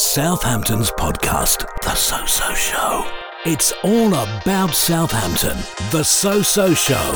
[0.00, 3.06] Southampton's podcast, The So So Show.
[3.44, 5.58] It's all about Southampton,
[5.92, 7.12] The So So Show.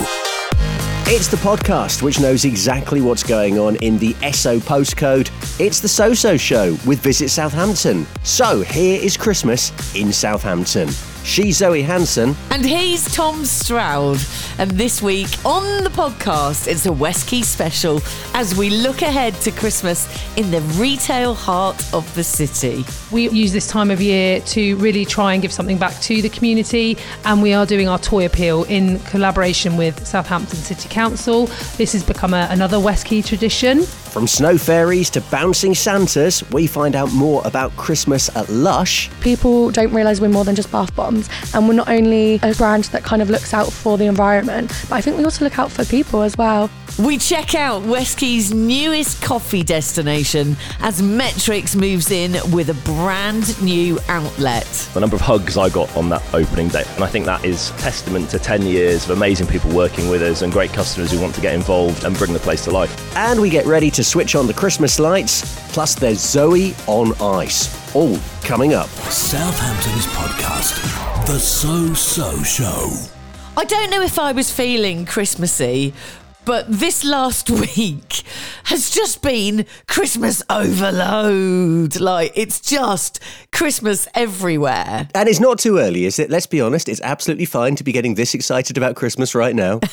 [1.07, 5.31] It's the podcast which knows exactly what's going on in the SO postcode.
[5.59, 8.07] It's the So So Show with Visit Southampton.
[8.23, 10.91] So here is Christmas in Southampton.
[11.25, 12.37] She's Zoe Hanson.
[12.51, 14.19] And he's Tom Stroud.
[14.59, 18.03] And this week on the podcast, it's a Westquay special
[18.35, 22.85] as we look ahead to Christmas in the retail heart of the city.
[23.11, 26.29] We use this time of year to really try and give something back to the
[26.29, 31.47] community, and we are doing our toy appeal in collaboration with Southampton City Council.
[31.79, 33.85] This has become a, another Westquay tradition.
[34.15, 39.11] From snow fairies to bouncing Santas, we find out more about Christmas at Lush.
[39.21, 42.85] People don't realise we're more than just bath bombs, and we're not only a brand
[42.85, 45.73] that kind of looks out for the environment, but I think we also look out
[45.73, 46.71] for people as well.
[46.97, 53.99] We check out Westquay's newest coffee destination as Mettricks moves in with a brand new
[54.07, 54.65] outlet.
[54.95, 56.85] the number of hugs I got on that opening day.
[56.95, 60.43] And I think that is testament to 10 years of amazing people working with us
[60.43, 63.17] and great customers who want to get involved and bring the place to life.
[63.17, 65.43] And we get ready to switch on the Christmas lights.
[65.73, 67.95] Plus, there's Zoe on ice.
[67.95, 68.89] All coming up.
[69.11, 72.91] Southampton's podcast, The So So Show.
[73.57, 75.95] I don't know if I was feeling Christmassy,
[76.45, 78.23] but this last week
[78.65, 81.99] has just been Christmas overload.
[82.01, 83.21] Like, it's just
[83.55, 85.09] Christmas everywhere.
[85.15, 86.29] And it's not too early, is it?
[86.29, 89.81] Let's be honest, it's absolutely fine to be getting this excited about Christmas right now.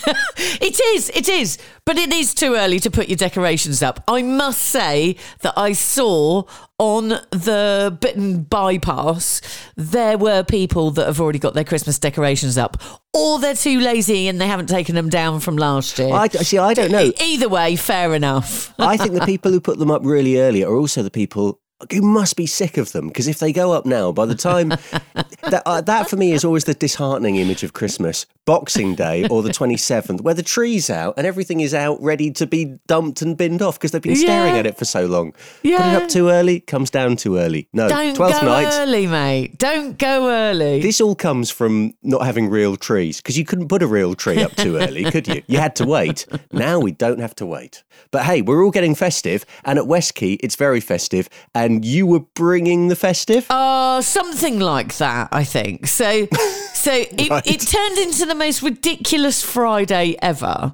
[0.59, 4.04] It is, it is, but it is too early to put your decorations up.
[4.08, 6.44] I must say that I saw
[6.78, 9.42] on the Bitterne bypass,
[9.76, 12.78] there were people that have already got their Christmas decorations up,
[13.14, 16.14] or they're too lazy and they haven't taken them down from last year.
[16.14, 17.12] I, see, I don't know.
[17.22, 18.73] Either way, fair enough.
[18.78, 21.59] I think the people who put them up really early are also the people
[21.92, 24.70] who must be sick of them because if they go up now, by the time
[25.50, 29.42] that uh, that for me is always the disheartening image of Christmas, Boxing Day or
[29.44, 33.21] the twenty seventh, where the tree's out and everything is out ready to be dumped
[33.21, 34.60] and binned off because they've been staring Yeah.
[34.60, 35.33] at it for so long.
[35.64, 35.77] Yeah.
[35.77, 37.67] Put it up too early, comes down too early.
[37.73, 38.67] No, Don't twelfth go night.
[38.73, 39.58] early, mate.
[39.58, 40.82] Don't go early.
[40.82, 44.42] This all comes from not having real trees because you couldn't put a real tree
[44.42, 45.42] up too early, could you?
[45.48, 46.26] You had to wait.
[46.52, 47.83] Now we don't have to wait.
[48.11, 52.20] But hey, we're all getting festive, and at Westquay, it's very festive, and you were
[52.33, 53.45] bringing the festive.
[53.49, 55.87] Uh, something like that, I think.
[55.87, 56.27] So,
[56.73, 57.45] so it, Right.
[57.48, 60.74] it turned into the most ridiculous Friday ever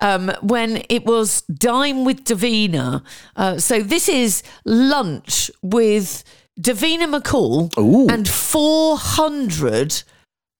[0.00, 3.04] um, when it was Dine with Davina.
[3.36, 6.24] Uh, so this is lunch with
[6.58, 8.08] Davina McCall Ooh.
[8.08, 10.04] and 400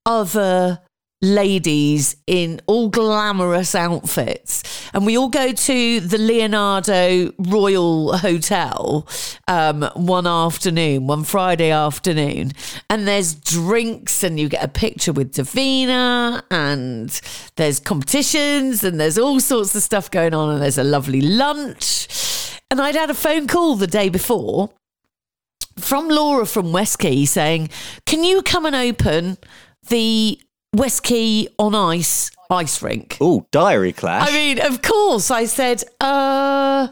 [0.05, 0.81] other
[1.22, 4.62] ladies in all glamorous outfits.
[4.93, 9.06] And we all go to the leonardo royal hotel
[9.49, 12.53] um, one afternoon one friday afternoon.
[12.91, 17.09] And there's drinks and you get a picture with davina and
[17.56, 22.09] there's competitions and there's all sorts of stuff going on and there's a lovely lunch.
[22.71, 24.71] And i'd had a phone call the day before
[25.78, 27.71] from Laura from Westquay saying,
[28.06, 29.39] Can you come and open
[29.89, 30.41] the
[30.75, 33.16] Westquay on ice ice rink?
[33.21, 34.28] Oh, diary clash.
[34.28, 36.88] I mean, of course, I said, uh,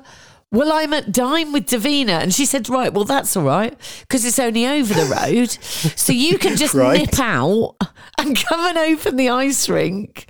[0.50, 2.20] well, I'm at Dine with Davina.
[2.22, 5.50] And she said, right, well, that's all right, because it's only over the road.
[5.98, 7.00] so you can just Right.
[7.00, 7.76] nip out
[8.18, 10.26] and come and open the ice rink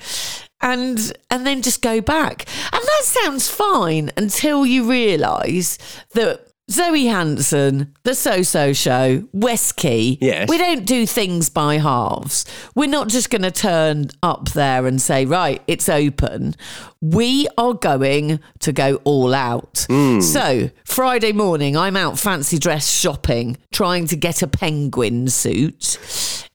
[0.61, 2.47] and and then just go back.
[2.73, 5.79] And that sounds fine until you realise
[6.15, 10.19] that Zoe Hanson, the So So Show, Westquay.
[10.21, 10.49] Yes.
[10.49, 12.45] We don't do things by halves.
[12.75, 16.55] We're not just going to turn up there and say, right, it's open.
[17.01, 19.87] We are going to go all out.
[20.21, 25.99] So, Friday morning, I'm out fancy dress shopping, trying to get a penguin suit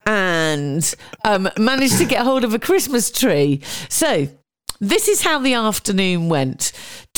[0.05, 3.61] and um, managed to get hold of a Christmas tree.
[3.89, 4.27] So,
[4.79, 6.71] this is how the afternoon went.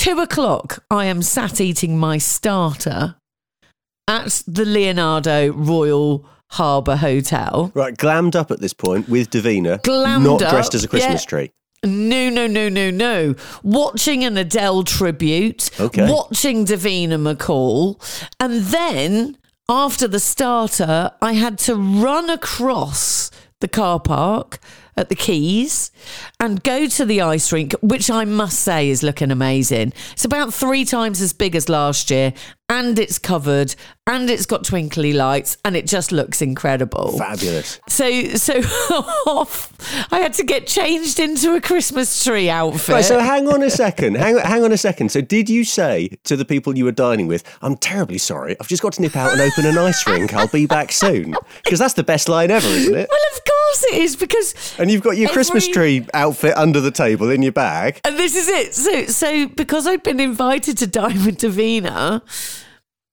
[0.07, 3.15] Two o'clock, I am sat eating my starter
[4.07, 7.73] at the Leonardo Royal Harbour Hotel.
[7.75, 11.23] right, glammed up at this point with Davina, Glammed not up, dressed as a Christmas
[11.23, 11.27] yeah.
[11.27, 11.51] tree.
[11.83, 13.35] No, no, no, no, no.
[13.63, 16.09] Watching an Adele tribute, Okay.
[16.09, 17.99] watching Davina McCall,
[18.39, 19.37] and then
[19.67, 23.29] after the starter, I had to run across
[23.59, 24.59] the car park
[24.97, 25.91] at the Keys
[26.39, 29.93] and go to the ice rink, which I must say is looking amazing.
[30.11, 32.33] It's about three times as big as last year,
[32.69, 33.75] and it's covered,
[34.05, 37.17] and it's got twinkly lights, and it just looks incredible.
[37.17, 37.79] Fabulous.
[37.87, 38.53] So, so
[39.25, 39.71] off,
[40.11, 42.89] I had to get changed into a Christmas tree outfit.
[42.89, 44.17] Right, so hang on a second.
[44.17, 45.11] Hang, hang on a second.
[45.11, 48.67] So, did you say to the people you were dining with, I'm terribly sorry, I've
[48.67, 50.33] just got to nip out and open an ice rink.
[50.33, 51.35] I'll be back soon?
[51.63, 53.09] Because that's the best line ever, isn't it?
[53.09, 56.91] well, of course it is because And you've got your Christmas tree outfit under the
[56.91, 57.99] table in your bag.
[58.05, 58.73] And this is it.
[58.73, 62.21] So, so because I'd been invited to dine with Davina,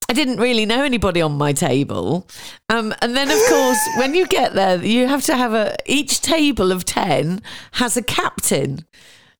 [0.08, 2.28] I didn't really know anybody on my table.
[2.68, 5.76] Um, and then, of course, when you get there, you have to have a.
[5.86, 7.42] Each table of ten
[7.72, 8.84] has a captain.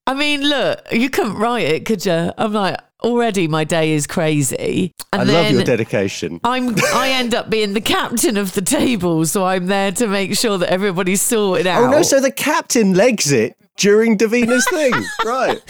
[0.06, 2.32] I mean, look, you couldn't write it, could you?
[2.36, 4.92] I'm like, already my day is crazy.
[5.12, 6.40] And I love your dedication.
[6.44, 10.36] I'm I end up being the captain of the table, so I'm there to make
[10.36, 11.84] sure that everybody's sorted out.
[11.84, 14.92] Oh no, so the captain legs it during Davina's thing.
[15.24, 15.60] Right.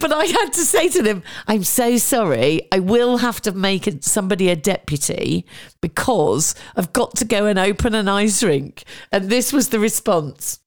[0.00, 2.66] But I had to say to them, I'm so sorry.
[2.72, 5.46] I will have to make somebody a deputy
[5.80, 8.84] because I've got to go and open an ice rink.
[9.12, 10.58] And this was the response.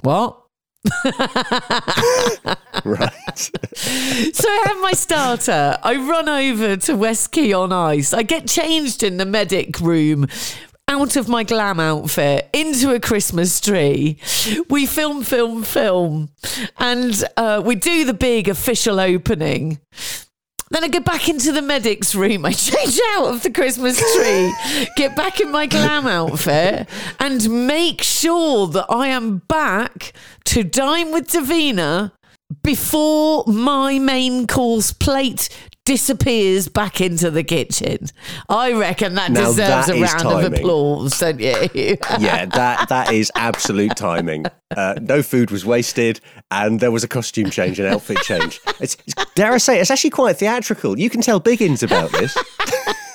[0.00, 0.40] What?
[2.84, 3.50] Right.
[4.34, 5.78] So I have my starter.
[5.82, 8.12] I run over to Westquay on ice.
[8.12, 10.26] I get changed in the medic room.
[10.88, 14.18] Out of my glam outfit into a Christmas tree.
[14.68, 16.28] We film, film, film.
[16.78, 19.80] And uh, we do the big official opening.
[20.70, 22.44] Then I get back into the medic's room.
[22.44, 24.52] I change out of the Christmas tree,
[24.96, 26.88] get back in my glam outfit,
[27.20, 30.12] and make sure that I am back
[30.46, 32.12] to dine with Davina
[32.62, 35.48] before my main course plate
[35.84, 38.06] disappears back into the kitchen.
[38.48, 41.96] I reckon that Now deserves that a round of applause, don't you?
[42.18, 44.46] Yeah, that that is absolute timing.
[44.74, 46.20] Uh, no food was wasted,
[46.50, 48.60] and there was a costume change, an outfit change.
[48.80, 50.98] It's, it's dare I say, it's actually quite theatrical.
[50.98, 52.36] You can tell Biggins about this.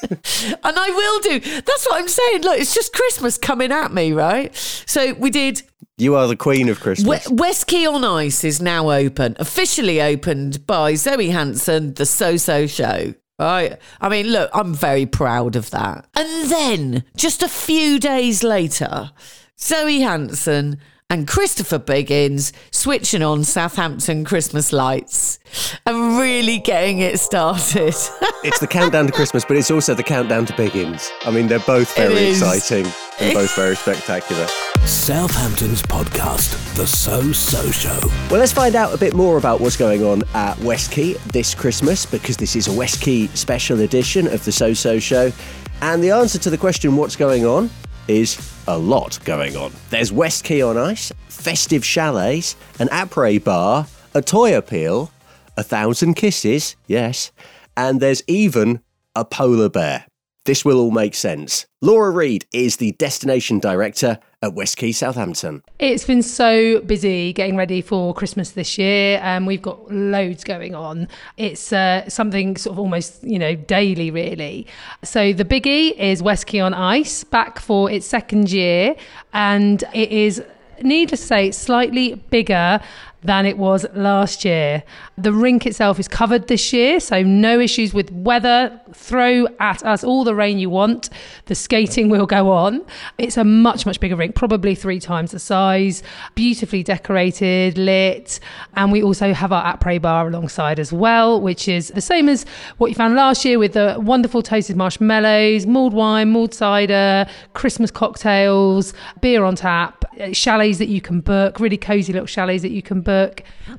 [0.02, 0.18] And
[0.64, 1.40] I will do.
[1.40, 2.42] That's what I'm saying.
[2.42, 4.56] Look, it's just Christmas coming at me, right?
[4.56, 5.62] So we did
[6.00, 7.28] You are the queen of Christmas.
[7.28, 12.68] We- Westquay on Ice is now open, officially opened by Zoe Hanson, the So So
[12.68, 13.14] Show.
[13.38, 13.78] Right.
[14.02, 16.08] I mean, look, I'm very proud of that.
[16.16, 19.12] And then, just a few days later,
[19.60, 20.80] Zoe Hanson
[21.12, 25.40] and Christopher Biggins switching on Southampton Christmas lights
[25.88, 27.96] and really getting it started.
[28.42, 31.10] It's the countdown to Christmas, but it's also the countdown to Biggins.
[31.24, 32.42] I mean, they're both very is.
[32.42, 32.90] exciting
[33.20, 34.48] and both very spectacular.
[34.86, 38.00] Southampton's podcast, The So So Show.
[38.32, 42.06] Well, let's find out a bit more about what's going on at Westquay this Christmas
[42.06, 45.34] because this is a Westquay special edition of the So So Show.
[45.82, 47.70] And the answer to the question, what's going on,
[48.08, 48.36] is
[48.70, 49.72] a lot going on.
[49.90, 55.12] There's Westquay on Ice, festive chalets, an après bar, a toy appeal,
[55.58, 57.32] a thousand kisses, yes,
[57.76, 58.82] and there's even
[59.16, 60.06] a polar bear.
[60.46, 61.66] This will all make sense.
[61.82, 65.62] Laura Reid is the destination director at Westquay, Southampton.
[65.80, 69.20] It's been so busy getting ready for Christmas this year.
[69.22, 71.08] Um, we've got loads going on.
[71.38, 74.66] It's uh, something sort of almost, you know, daily, really.
[75.04, 78.96] So the biggie is Westquay on Ice, back for its second year.
[79.34, 80.42] And it is,
[80.82, 82.80] needless to say, slightly bigger
[83.24, 84.84] than it was last year.
[85.18, 88.80] The rink itself is covered this year, so no issues with weather.
[88.94, 91.10] Throw at us all the rain you want.
[91.46, 92.86] The skating will go on.
[93.18, 96.02] It's a much, much bigger rink, probably three times the size,
[96.36, 98.40] beautifully decorated, lit.
[98.76, 102.46] And we also have our après bar alongside as well, which is the same as
[102.78, 107.92] what you found last year with the wonderful toasted marshmallows, mulled wine, mulled cider, Christmas
[107.92, 112.72] cocktails, beer on tap, uh, chalets that you can book, really cozy little chalets that
[112.72, 113.09] you can book.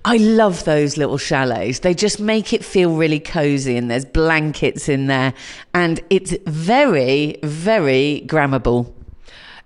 [0.05, 1.81] I love those little chalets.
[1.81, 5.35] They just make it feel really cozy, and there's blankets in there,
[5.75, 8.93] and it's very, very grammable.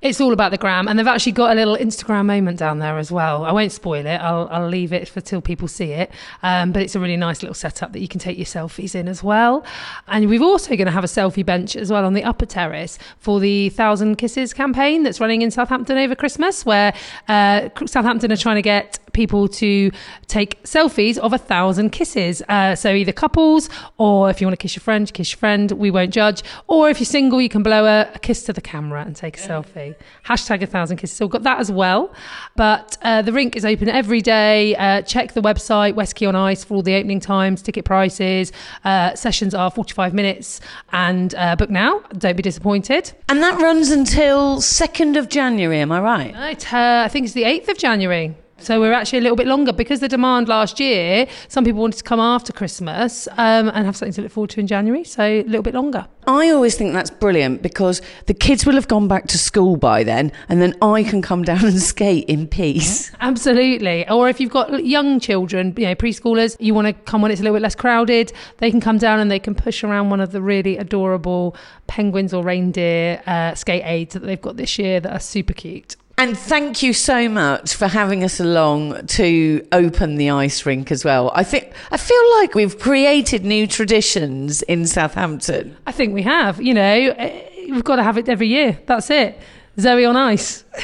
[0.05, 2.99] It's all about the gram, and they've actually got a little Instagram moment down there
[2.99, 3.47] as well.
[3.47, 4.19] I won't spoil it.
[4.19, 6.11] I'll, I'll leave it for till people see it.
[6.43, 9.09] Um, but it's a really nice little setup that you can take your selfies in
[9.09, 9.65] as well.
[10.07, 12.99] And we're also going to have a selfie bench as well on the upper terrace
[13.17, 16.93] for the Thousand Kisses campaign that's running in Southampton over Christmas, where
[17.29, 19.91] uh, Southampton are trying to get people to
[20.27, 22.43] take selfies of a thousand kisses.
[22.51, 25.71] Uh, so either couples, or if you want to kiss your friend, kiss your friend.
[25.73, 26.43] We won't judge.
[26.67, 29.39] Or if you're single, you can blow a, a kiss to the camera and take
[29.39, 29.94] a selfie.
[30.27, 31.17] Hashtag a thousand kisses.
[31.17, 32.15] So we've got that as well.
[32.57, 34.75] But uh, the rink is open every day.
[34.77, 38.53] Uh, check the website, Westquay on Ice, for all the opening times, ticket prices.
[38.85, 40.61] Uh, sessions are 45 minutes.
[40.93, 42.01] And uh, book now.
[42.19, 43.13] Don't be disappointed.
[43.29, 46.35] And that runs until 2nd of January, am I right?
[46.35, 48.35] Right, uh, I think it's the 8th of January.
[48.65, 51.99] So we're actually a little bit longer because the demand last year, some people wanted
[51.99, 55.05] to come after Christmas um, and have something to look forward to in January.
[55.05, 56.07] So a little bit longer.
[56.27, 60.05] I always think that's brilliant because the kids will have gone back to school by
[60.05, 63.13] then, and then I can come down and skate in peace.
[63.21, 64.09] Absolutely.
[64.09, 67.41] Or if you've got young children, you know, preschoolers, you want to come when it's
[67.41, 70.21] a little bit less crowded, they can come down and they can push around one
[70.21, 71.55] of the really adorable
[71.87, 75.97] penguins or reindeer uh, skate aids that they've got this year that are super cute.
[76.17, 81.05] And thank you so much for having us along to open the ice rink as
[81.05, 81.33] well.
[81.35, 85.77] I think I feel like we've created new traditions in Southampton.
[85.87, 86.63] I think we have.
[86.63, 88.79] You know, eh, we've got to have it every year.
[88.87, 89.39] That's it.
[89.79, 90.65] Zoe on ice.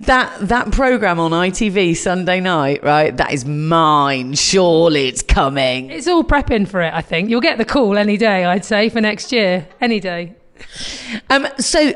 [0.00, 3.14] That that program on ITV Sunday night, right?
[3.14, 4.34] That is mine.
[4.34, 5.90] Surely it's coming.
[5.90, 7.28] It's all prepping for it, I think.
[7.28, 9.68] You'll get the call any day, I'd say, for next year.
[9.80, 10.34] Any day.
[11.28, 11.92] Um, so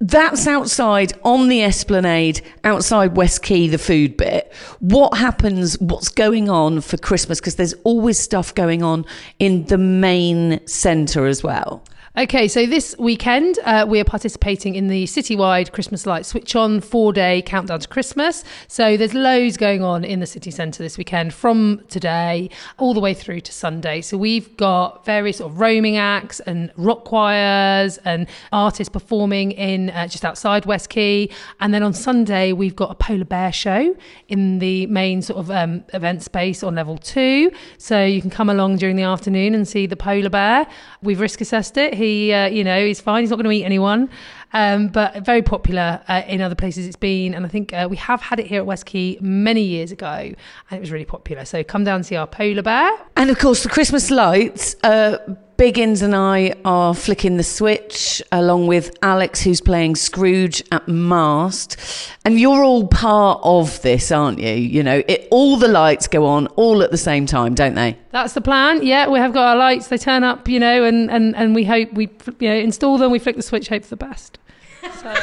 [0.00, 4.52] that's outside on the Esplanade, outside West Quay, the food bit.
[4.80, 5.78] What happens?
[5.78, 7.38] What's going on for Christmas?
[7.38, 9.04] Because there's always stuff going on
[9.38, 11.84] in the main centre as well.
[12.18, 16.80] Okay, so this weekend uh, we are participating in the citywide Christmas light switch on
[16.80, 18.42] four day countdown to Christmas.
[18.66, 23.00] So there's loads going on in the city centre this weekend from today all the
[23.00, 24.00] way through to Sunday.
[24.00, 29.90] So we've got various sort of roaming acts and rock choirs and artists performing in
[29.90, 31.32] uh, just outside Westquay.
[31.60, 33.94] And then on Sunday we've got a polar bear show
[34.26, 37.52] in the main sort of um, event space on level two.
[37.78, 40.66] So you can come along during the afternoon and see the polar bear.
[41.02, 41.99] We've risk assessed it.
[42.00, 43.22] He, uh, you know, he's fine.
[43.22, 44.10] He's not going to eat anyone.
[44.52, 47.34] Um, but very popular uh, in other places it's been.
[47.34, 50.34] And I think uh, we have had it here at Westquay many years ago and
[50.72, 51.44] it was really popular.
[51.44, 52.90] So come down and see our polar bear.
[53.16, 54.74] And of course, the Christmas lights.
[54.82, 55.18] Uh,
[55.60, 61.76] Biggins and I are flicking the switch along with Alex, who's playing Scrooge at Mast.
[62.24, 64.54] And you're all part of this, aren't you?
[64.54, 67.98] You know, it, all the lights go on all at the same time, don't they?
[68.10, 68.82] That's the plan.
[68.86, 69.88] Yeah, we have got our lights.
[69.88, 73.12] They turn up, you know, and, and, and we hope we you know install them.
[73.12, 74.38] We flick the switch, hope for the best.
[75.02, 75.14] So.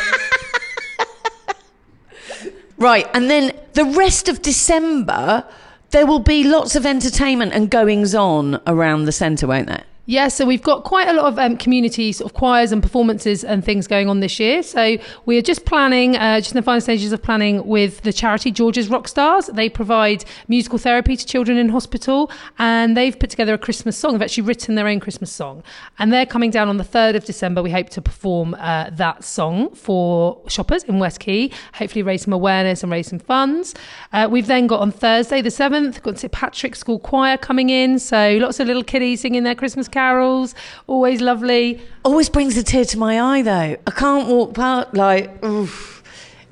[2.77, 3.09] Right.
[3.15, 5.47] And then the rest of December,
[5.89, 9.85] there will be lots of entertainment and goings on around the centre, won't there?
[10.09, 13.43] Yeah, so we've got quite a lot of um, community sort of choirs and performances
[13.43, 14.63] and things going on this year.
[14.63, 14.95] So
[15.25, 18.49] we are just planning, uh, just in the final stages of planning with the charity
[18.49, 19.47] George's Rock Stars.
[19.47, 24.13] They provide musical therapy to children in hospital, and they've put together a Christmas song.
[24.13, 25.61] They've actually written their own Christmas song,
[25.99, 27.61] and they're coming down on the third of December.
[27.61, 32.81] We hope to perform uh, that song for shoppers in Westquay, Hopefully, raise some awareness
[32.81, 33.75] and raise some funds.
[34.13, 37.99] Uh, we've then got on Thursday the seventh, got St Patrick's School Choir coming in.
[37.99, 40.53] So lots of little kiddies singing their Christmas carols.
[40.85, 41.81] Always lovely.
[42.05, 43.75] Always brings a tear to my eye, though.
[43.87, 45.96] I can't walk past, like, oof.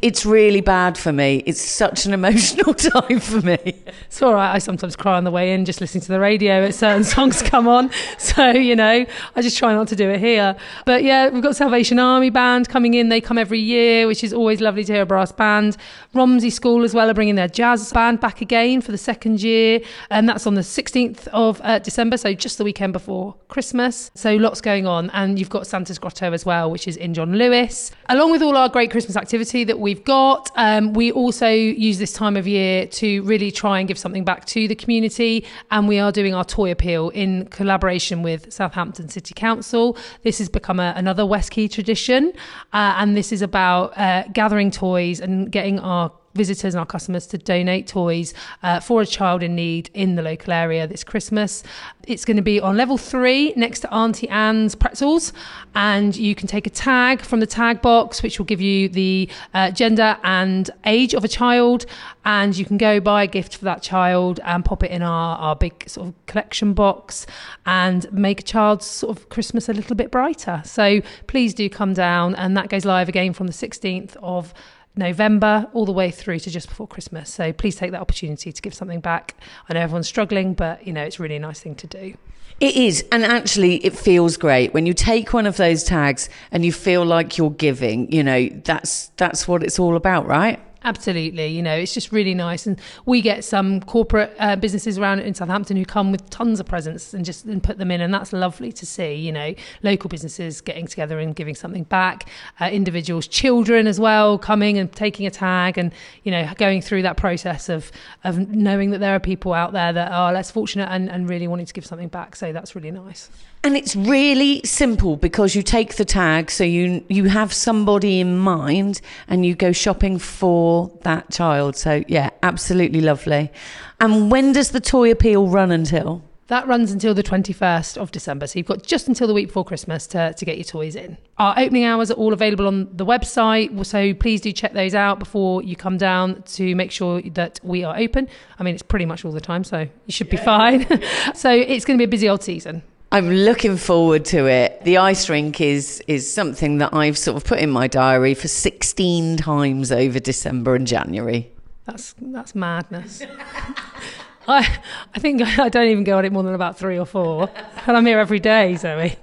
[0.02, 1.42] It's really bad for me.
[1.46, 3.58] It's such an emotional time for me.
[4.06, 4.54] It's all right.
[4.54, 7.42] I sometimes cry on the way in just listening to the radio as certain songs
[7.42, 7.90] come on.
[8.18, 10.56] So, you know, I just try not to do it here.
[10.86, 13.08] But yeah, we've got Salvation Army Band coming in.
[13.08, 15.78] They come every year, which is always lovely to hear a brass band.
[16.14, 19.80] Romsey School as well are bringing their jazz band back again for the second year.
[20.10, 22.18] And that's on the 16th of uh, December.
[22.18, 24.12] So just the weekend before Christmas.
[24.14, 25.10] So lots going on.
[25.12, 27.92] And you've got Santa's Grotto as well, which is in John Lewis.
[28.10, 32.12] Along with all our great Christmas activity that we've got, um, we also use this
[32.12, 35.46] time of year to really try and give something back to the community.
[35.70, 39.96] And we are doing our toy appeal in collaboration with Southampton City Council.
[40.24, 42.34] This has become a, another Westquay tradition.
[42.74, 47.26] Uh, and this is about uh, gathering toys and getting our visitors and our customers
[47.28, 51.64] to donate toys uh, for a child in need in the local area this Christmas.
[52.08, 55.34] It's going to be on level three next to Auntie Anne's pretzels,
[55.74, 59.30] and you can take a tag from the tag box, which will give you the
[59.54, 61.86] uh, gender and age of a child,
[62.26, 65.38] and you can go buy a gift for that child and pop it in our,
[65.38, 67.26] our big sort of collection box
[67.66, 70.62] and make a child's sort of Christmas a little bit brighter.
[70.66, 74.54] So please do come down, and that goes live again from the 16th of
[74.96, 77.34] November all the way through to just before Christmas.
[77.34, 79.36] So please take that opportunity to give something back.
[79.70, 82.16] I know everyone's struggling, but you know, it's really a nice thing to do.
[82.60, 83.04] It is.
[83.12, 87.06] And actually, it feels great when you take one of those tags and you feel
[87.06, 88.12] like you're giving.
[88.12, 90.60] You know, that's that's what it's all about, right?
[90.86, 95.20] Absolutely, you know, it's just really nice, and we get some corporate uh, businesses around
[95.20, 98.14] in Southampton who come with tons of presents and just and put them in, and
[98.14, 99.16] that's lovely to see.
[99.16, 102.30] You know, local businesses getting together and giving something back,
[102.62, 107.02] uh, individuals, children as well, coming and taking a tag, and you know, going through
[107.02, 107.92] that process of
[108.24, 111.48] of knowing that there are people out there that are less fortunate and, and really
[111.48, 112.36] wanting to give something back.
[112.36, 113.32] So that's really nice.
[113.66, 118.38] And it's really simple because you take the tag, so you you have somebody in
[118.38, 121.76] mind, and you go shopping for that child.
[121.76, 123.52] So yeah, absolutely lovely.
[124.00, 126.22] And when does the toy appeal run until?
[126.46, 128.46] That runs until the 21st of December.
[128.46, 131.18] So you've got just until the week before Christmas to, to get your toys in.
[131.40, 133.84] Our opening hours are all available on the website.
[133.84, 137.84] So please do check those out before you come down to make sure that we
[137.84, 138.30] are open.
[138.60, 140.86] I mean, it's pretty much all the time, so you should be fine.
[141.34, 142.84] so it's going to be a busy old season.
[143.12, 144.84] I'm looking forward to it.
[144.84, 148.48] The ice rink is is something that I've sort of put in my diary for
[148.48, 151.52] 16 times over December and January.
[151.86, 153.22] That's that's madness.
[154.48, 154.68] I
[155.14, 157.50] I think I don't even go on it more than about three or four,
[157.88, 159.16] and I'm here every day, Zoe.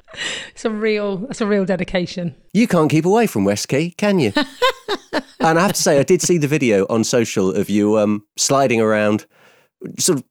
[0.51, 2.35] It's a real it's a real dedication.
[2.53, 4.33] You can't keep away from Westquay, can you?
[5.41, 8.25] and I have to say, I did see the video on social of you um,
[8.37, 9.27] sliding around,
[9.99, 10.25] sort of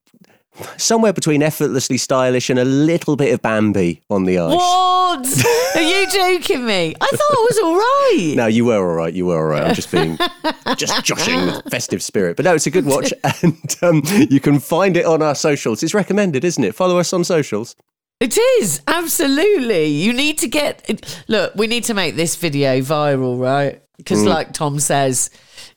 [0.76, 4.54] somewhere between effortlessly stylish and a little bit of Bambi on the ice.
[4.54, 5.76] What?
[5.76, 6.94] Are you joking me?
[7.00, 8.34] I thought it was all right.
[8.36, 9.12] No, you were all right.
[9.12, 9.64] You were all right.
[9.64, 10.18] I'm just being,
[10.76, 12.36] just joshing with festive spirit.
[12.36, 15.82] But no, it's a good watch, and um, you can find it on our socials.
[15.82, 16.74] It's recommended, isn't it?
[16.74, 17.76] Follow us on socials.
[18.20, 19.86] It is absolutely.
[19.86, 21.24] You need to get.
[21.28, 23.82] Look, we need to make this video viral, right?
[23.96, 25.30] Because, like Tom says,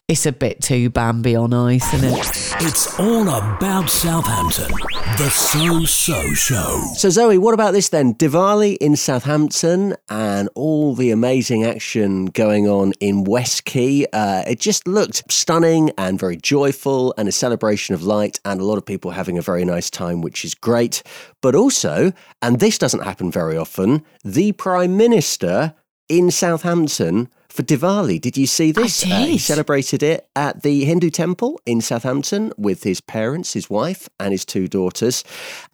[0.07, 2.19] it's a bit too Bambi on ice, isn't it?
[2.61, 4.71] It's all about Southampton.
[5.17, 6.81] The So So Show.
[6.93, 8.13] So, Zoe, what about this then?
[8.13, 14.05] Diwali in Southampton and all the amazing action going on in Westquay.
[14.13, 18.65] Uh, it just looked stunning and very joyful and a celebration of light, and a
[18.65, 21.01] lot of people having a very nice time, which is great.
[21.41, 25.73] But also, and this doesn't happen very often, the Prime Minister
[26.09, 28.19] in Southampton for Diwali.
[28.19, 29.03] Did you see this?
[29.05, 29.41] I Uh, he did.
[29.41, 34.43] celebrated it at the Hindu temple in Southampton with his parents, his wife, and his
[34.43, 35.23] two daughters.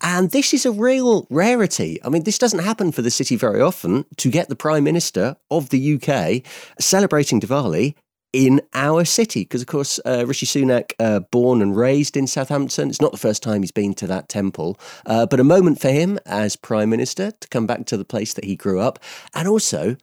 [0.02, 2.00] And this is a real rarity.
[2.04, 5.36] I mean, this doesn't happen for the city very often to get the Prime Minister
[5.50, 6.44] of the UK
[6.80, 7.96] celebrating Diwali
[8.34, 12.90] in our city because of course uh, rishi sunak uh, born and raised in southampton
[12.90, 15.90] it's not the first time he's been to that temple uh, but a moment for
[15.90, 19.00] him as prime minister to come back to the place that he grew up
[19.36, 19.98] and also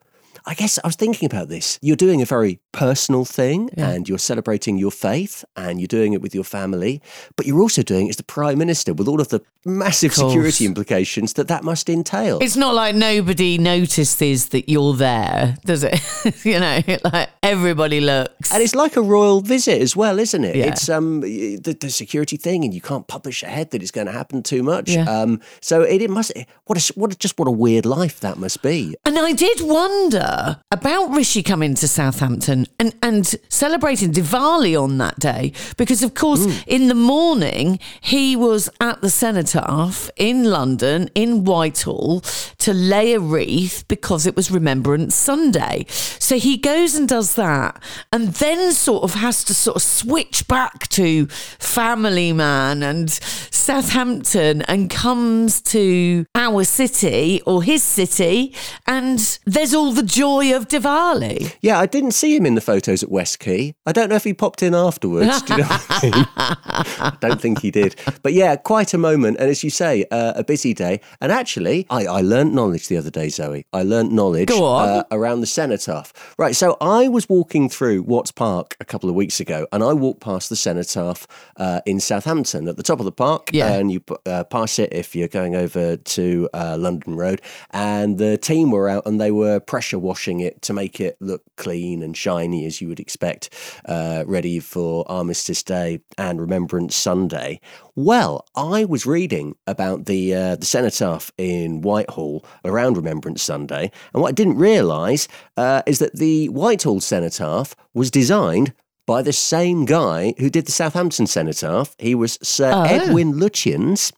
[0.49, 1.78] I guess I was thinking about this.
[1.83, 6.23] You're doing a very personal thing and you're celebrating your faith and you're doing it
[6.23, 7.02] with your family,
[7.37, 10.33] but you're also doing it as the Prime Minister with all of the massive Course.
[10.33, 12.38] security implications that that must entail.
[12.40, 16.00] It's not like nobody notices that you're there, does it?
[16.45, 18.51] you know, like everybody looks.
[18.51, 20.57] And it's like a royal visit as well, isn't it?
[20.57, 20.66] Yeah.
[20.68, 24.12] It's um the, the security thing, and you can't publish ahead that it's going to
[24.14, 24.90] happen too much.
[24.90, 25.05] Yeah.
[25.05, 26.33] Um, so it, it must.
[26.64, 28.96] What a what a, just what a weird life that must be.
[29.05, 30.38] And I did wonder
[30.70, 36.46] about Rishi coming to Southampton and, and celebrating Diwali on that day, because of course,
[36.66, 42.20] in the morning, he was at the Cenotaph in London, in Whitehall,
[42.59, 45.87] to lay a wreath because it was Remembrance Sunday.
[45.88, 50.46] So he goes and does that, and then sort of has to sort of switch
[50.48, 51.27] back to
[51.59, 58.55] Family Man and Southampton and comes to our city or his city,
[58.87, 61.57] and there's all the joy of Diwali.
[61.62, 63.75] Yeah, I didn't see him in the photos at Westquay.
[63.87, 65.43] I don't know if he popped in afterwards.
[65.43, 66.12] Do you know I mean?
[66.37, 67.97] I don't think he did.
[68.23, 69.38] But yeah, quite a moment.
[69.38, 71.01] And as you say, uh, a busy day.
[71.21, 73.64] And actually, I, I learnt knowledge the other day, Zoe.
[73.73, 74.51] I learned knowledge.
[74.51, 76.12] Uh, around the Cenotaph.
[76.38, 76.55] Right.
[76.55, 80.21] So I was walking through Watts Park a couple of weeks ago and I walked
[80.21, 83.51] past the Cenotaph uh, in Southampton at the top of the park.
[83.53, 83.73] Yeah.
[83.73, 87.41] And you uh, pass it if you're going over to uh, London Road.
[87.71, 91.42] And the team were out and they were pressure washing it to make it look
[91.57, 93.42] clean and shiny as you would expect,
[93.85, 97.61] uh, ready for Armistice Day and Remembrance Sunday.
[97.94, 104.23] Well, I was reading about the uh, the cenotaph in Whitehall around Remembrance Sunday, and
[104.23, 108.73] what I didn't realise uh, is that the Whitehall cenotaph was designed
[109.07, 111.94] by the same guy who did the Southampton cenotaph.
[111.99, 112.83] He was Sir Oh.
[112.85, 114.12] Edwin Lutyens,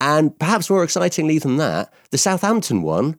[0.00, 3.16] and perhaps more excitingly than that, the Southampton one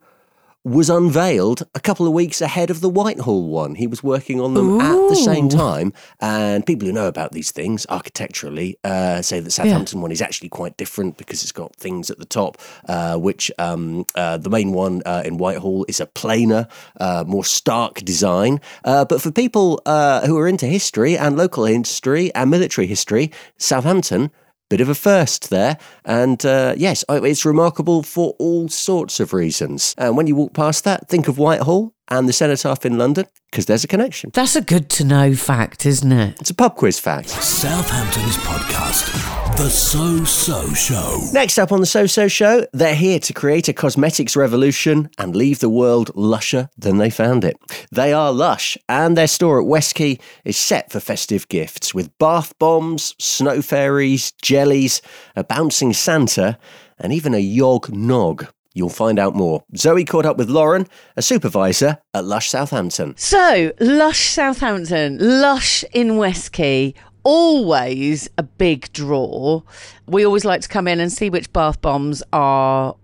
[0.66, 3.76] was unveiled a couple of weeks ahead of the Whitehall one.
[3.76, 5.92] He was working on them at the same time.
[6.18, 10.48] And people who know about these things architecturally uh, say that Southampton one is actually
[10.48, 14.72] quite different because it's got things at the top, uh, which um, uh, the main
[14.72, 16.66] one uh, in Whitehall is a plainer,
[16.98, 18.60] uh, more stark design.
[18.84, 23.30] Uh, but for people uh, who are into history and local history and military history,
[23.56, 24.32] Southampton
[24.68, 25.78] bit of a first there.
[26.04, 29.94] And uh, yes, it's remarkable for all sorts of reasons.
[29.98, 33.26] And when you walk past that, think of Whitehall and the Cenotaph in London?
[33.50, 34.30] Because there's a connection.
[34.34, 36.40] That's a good to know fact, isn't it?
[36.40, 37.28] It's a pub quiz fact.
[37.30, 41.20] Southampton's podcast, The So So Show.
[41.32, 45.34] Next up on the So So Show, they're here to create a cosmetics revolution and
[45.34, 47.56] leave the world lusher than they found it.
[47.90, 52.52] They are Lush, and their store at Westquay is set for festive gifts with bath
[52.58, 55.00] bombs, snow fairies, jellies,
[55.34, 56.58] a bouncing Santa,
[56.98, 58.46] and even a Yog Nog.
[58.76, 59.64] You'll find out more.
[59.74, 60.86] Zoe caught up with Lauren,
[61.16, 63.14] a supervisor at Lush Southampton.
[63.16, 69.62] So, Lush Southampton, Lush in Westquay, always a big draw.
[70.06, 72.94] We always like to come in and see which bath bombs are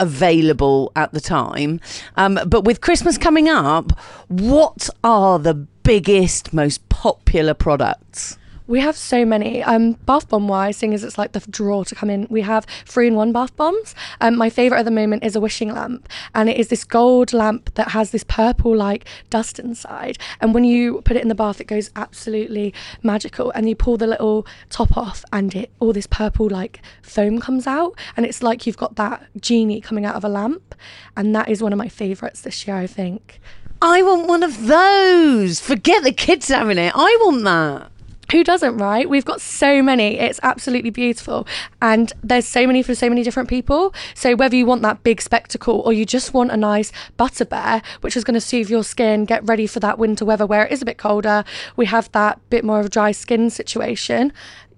[0.00, 1.78] available at the time.
[2.16, 8.38] Um, but with Christmas coming up, what are the biggest, most popular products?
[8.70, 9.64] We have so many.
[9.64, 12.64] Um, bath bomb wise, seeing as it's like the draw to come in, we have
[12.84, 13.96] three in one bath bombs.
[14.20, 17.32] Um, my favourite at the moment is a wishing lamp, and it is this gold
[17.32, 20.18] lamp that has this purple like dust inside.
[20.40, 23.50] And when you put it in the bath, it goes absolutely magical.
[23.56, 27.66] And you pull the little top off, and it all this purple like foam comes
[27.66, 30.76] out, and it's like you've got that genie coming out of a lamp.
[31.16, 33.40] And that is one of my favourites this year, I think.
[33.82, 35.58] I want one of those.
[35.58, 36.92] Forget the kids having it.
[36.94, 37.90] I want that.
[38.32, 39.08] Who doesn't, right?
[39.08, 40.18] We've got so many.
[40.18, 41.46] It's absolutely beautiful.
[41.82, 43.92] And there's so many for so many different people.
[44.14, 47.82] So whether you want that big spectacle or you just want a nice butter bear,
[48.02, 50.72] which is going to soothe your skin, get ready for that winter weather where it
[50.72, 51.44] is a bit colder,
[51.76, 54.32] we have that bit more of a dry skin situation.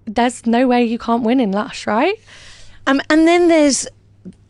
[0.05, 2.19] There's no way you can't win in Lush, right?
[2.87, 3.87] Um, and then there's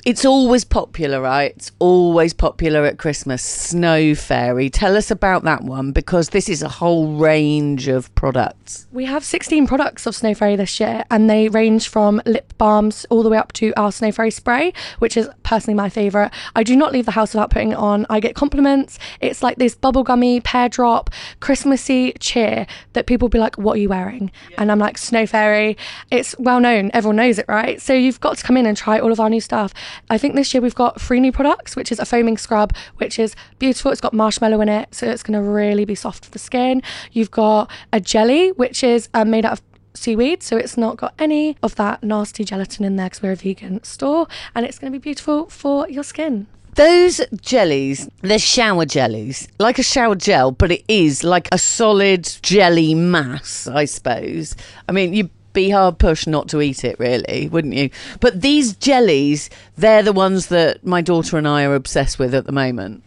[0.06, 1.54] it's always popular, right?
[1.56, 3.42] It's always popular at Christmas.
[3.42, 4.70] Snow Fairy.
[4.70, 8.86] Tell us about that one because this is a whole range of products.
[8.92, 13.06] We have 16 products of Snow Fairy this year, and they range from lip balms
[13.10, 16.32] all the way up to our Snow Fairy spray, which is personally my favourite.
[16.56, 18.06] I do not leave the house without putting it on.
[18.10, 19.00] I get compliments.
[19.22, 23.90] It's like this bubblegummy, pear drop, Christmassy cheer that people be like, What are you
[23.90, 24.32] wearing?
[24.58, 25.78] And I'm like, Snow Fairy.
[26.12, 27.82] It's well known, everyone knows it, right?
[27.82, 29.74] So you've got to come in and try all of our new stuff.
[30.10, 33.20] I think this year we've got three new products, which is a foaming scrub, which
[33.20, 33.92] is beautiful.
[33.92, 36.82] It's got marshmallow in it, so it's going to really be soft for the skin.
[37.12, 39.62] You've got a jelly, which is um, made out of
[39.94, 43.36] seaweed, so it's not got any of that nasty gelatin in there because we're a
[43.36, 46.48] vegan store, and it's going to be beautiful for your skin.
[46.76, 52.24] Those jellies, they're shower jellies, like a shower gel, but it is like a solid
[52.42, 54.56] jelly mass, I suppose.
[54.90, 57.90] I mean, you be hard pushed not to eat it, really, wouldn't you?
[58.20, 62.46] But these jellies, they're the ones that my daughter and I are obsessed with at
[62.46, 63.04] the moment.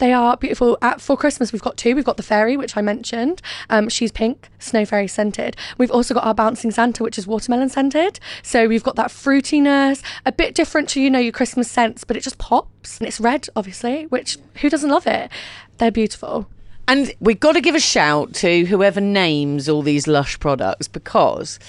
[0.00, 0.78] They are beautiful.
[0.80, 1.94] At, for Christmas, we've got two.
[1.94, 3.42] We've got the fairy, which I mentioned.
[3.68, 5.56] Um, she's pink, snow fairy scented.
[5.76, 8.18] We've also got our bouncing Santa, which is watermelon scented.
[8.42, 12.16] So we've got that fruitiness, a bit different to you know your Christmas scents, but
[12.16, 12.98] it just pops.
[12.98, 15.30] And it's red, obviously, which who doesn't love it?
[15.76, 16.48] They're beautiful.
[16.90, 21.60] And we've got to give a shout to whoever names all these Lush products because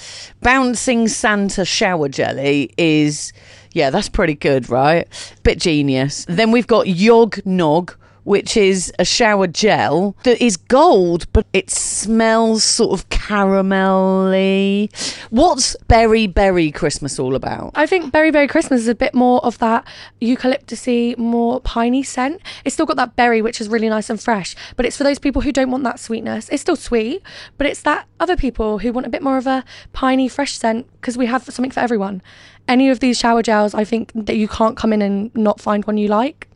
[0.42, 3.32] Bouncing Santa Shower Jelly is,
[3.72, 5.08] yeah, that's pretty good, right?
[5.44, 6.26] Bit genius.
[6.28, 11.70] Then we've got Yog Nog, which is a shower gel that is gold, but it
[11.70, 14.90] smells sort of caramelly.
[15.30, 17.72] What's Berry Berry Christmas all about?
[17.76, 19.88] I think Berry Berry Christmas is a bit more of that
[20.22, 22.42] eucalyptusy, more piney scent.
[22.66, 25.20] It's still got that berry, which is really nice and fresh, but it's for those
[25.20, 26.50] people who don't want that sweetness.
[26.50, 27.22] It's still sweet,
[27.58, 30.88] but it's that other people who want a bit more of a piney, fresh scent
[31.00, 32.22] because we have something for everyone.
[32.68, 35.84] Any of these shower gels, I think that you can't come in and not find
[35.86, 36.48] one you like.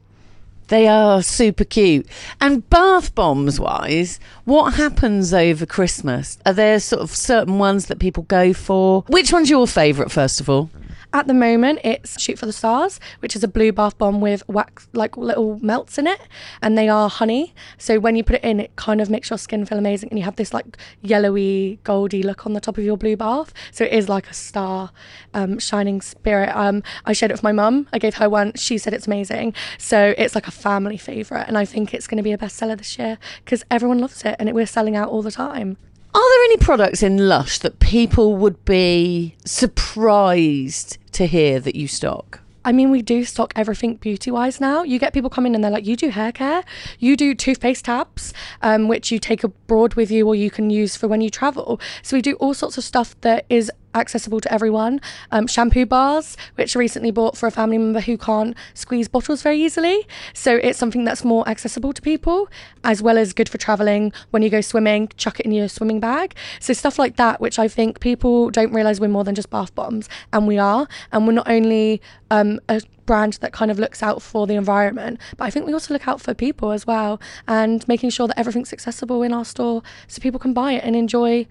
[0.67, 2.08] They are super cute.
[2.41, 6.38] And bath bombs wise, what happens over Christmas?
[6.45, 9.04] Are there sort of certain ones that people go for?
[9.08, 10.69] Which one's your favourite, first of all?
[11.15, 14.43] At the moment, it's Shoot for the Stars, which is a blue bath bomb with
[14.49, 16.19] wax, like little melts in it,
[16.62, 17.54] and they are honey.
[17.78, 20.19] So when you put it in, it kind of makes your skin feel amazing, and
[20.19, 23.54] you have this like yellowy, goldy look on the top of your blue bath.
[23.71, 24.91] So it is like a star,
[25.34, 26.54] um, shining spirit.
[26.54, 27.88] Um, I shared it with my mum.
[27.93, 28.51] I gave her one.
[28.56, 29.54] She said it's amazing.
[29.78, 32.78] So it's like a family favourite, and I think it's going to be a bestseller
[32.78, 35.78] this year because everyone loves it, and it, we're selling out all the time.
[36.15, 41.89] Are there any products in Lush that people would be surprised to hear that you
[41.89, 42.39] stock?
[42.63, 44.84] I mean, we do stock everything beauty wise now.
[44.84, 46.63] You get people coming in and they're like, you do hair care,
[46.99, 50.95] you do toothpaste tabs, um, which you take abroad with you or you can use
[50.95, 51.82] for when you travel.
[52.01, 55.01] So we do all sorts of stuff that is accessible to everyone.
[55.31, 59.41] Um, shampoo bars, which I recently bought for a family member who can't squeeze bottles
[59.41, 60.08] very easily.
[60.34, 62.49] So it's something that's more accessible to people,
[62.84, 64.13] as well as good for traveling.
[64.31, 66.36] When you go swimming, chuck it in your swimming bag.
[66.60, 69.73] So stuff like that, which I think people don't realize we're more than just bath
[69.75, 70.88] bombs, and we are.
[71.12, 75.19] And we're not only um, a brand that kind of looks out for the environment,
[75.38, 78.39] but I think we also look out for people as well, and making sure that
[78.39, 81.47] everything's accessible in our store so people can buy it and enjoy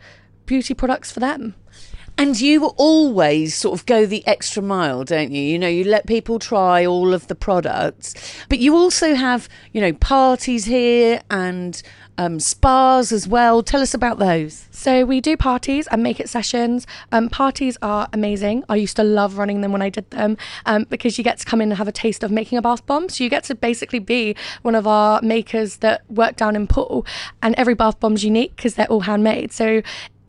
[0.46, 1.54] beauty products for them.
[2.16, 5.42] And you always sort of go the extra mile, don't you?
[5.42, 8.14] You know, you let people try all of the products,
[8.48, 11.82] but you also have, you know, parties here and
[12.16, 13.62] um, spas as well.
[13.62, 14.68] Tell us about those.
[14.70, 16.86] So we do parties and make it sessions.
[17.10, 18.64] Um, parties are amazing.
[18.68, 21.44] I used to love running them when I did them um, because you get to
[21.44, 23.08] come in and have a taste of making a bath bomb.
[23.08, 27.04] So you get to basically be one of our makers that work down in Poole,
[27.42, 29.52] and every bath bomb's unique because they're all handmade.
[29.52, 29.82] So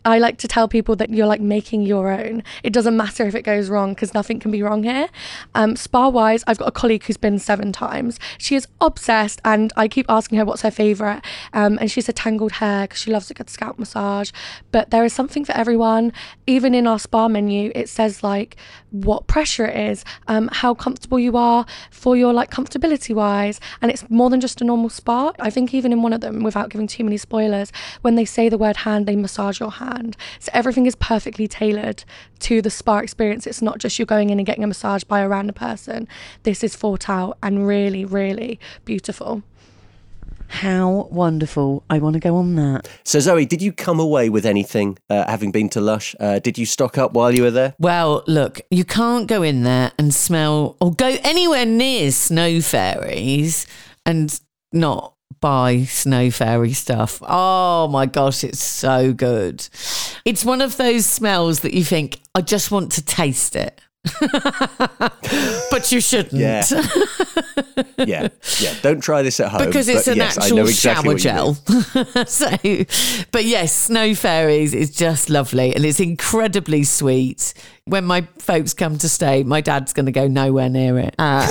[0.06, 2.44] I like to tell people that you're like making your own.
[2.64, 5.10] It doesn't matter if it goes wrong because nothing can be wrong here.
[5.56, 8.20] Um, spa wise, I've got a colleague who's been seven times.
[8.38, 11.22] She is obsessed, and I keep asking her what's her favorite.
[11.54, 14.32] Um, and she said tangled hair because she loves a good scalp massage.
[14.72, 16.14] But there is something for everyone.
[16.46, 18.56] Even in our spa menu, it says like
[19.04, 23.60] what pressure it is, um, how comfortable you are for your like comfortability wise.
[23.82, 25.34] And it's more than just a normal spa.
[25.40, 28.50] I think even in one of them, without giving too many spoilers, when they say
[28.50, 30.16] the word hand, they massage your hand.
[30.40, 32.04] So everything is perfectly tailored
[32.40, 33.48] to the spa experience.
[33.48, 36.08] It's not just you're going in and getting a massage by a random person.
[36.44, 39.44] This is thought out and really, really beautiful.
[40.48, 41.84] How wonderful.
[41.90, 42.88] I want to go on that.
[43.04, 46.16] So, Zoe, did you come away with anything uh, having been to Lush?
[46.20, 47.76] Uh, did you stock up while you were there?
[47.80, 53.68] Well, look, you can't go in there and smell or go anywhere near snow fairies
[54.06, 54.40] and
[54.72, 57.20] not buy snow fairy stuff.
[57.22, 59.68] Oh my gosh, it's so good.
[60.24, 63.80] It's one of those smells that you think, I just want to taste it.
[65.72, 66.34] but you shouldn't.
[66.34, 66.64] Yeah.
[67.98, 68.28] yeah.
[68.60, 68.74] Yeah.
[68.82, 69.66] Don't try this at home.
[69.66, 72.06] Because it's but an yes, I actual know exactly shower what you mean.
[72.06, 72.26] gel.
[72.26, 77.54] so, but yes, Snow Fairies is just lovely and it's incredibly sweet.
[77.86, 81.16] When my folks come to stay, my dad's going to go nowhere near it.
[81.20, 81.48] Uh,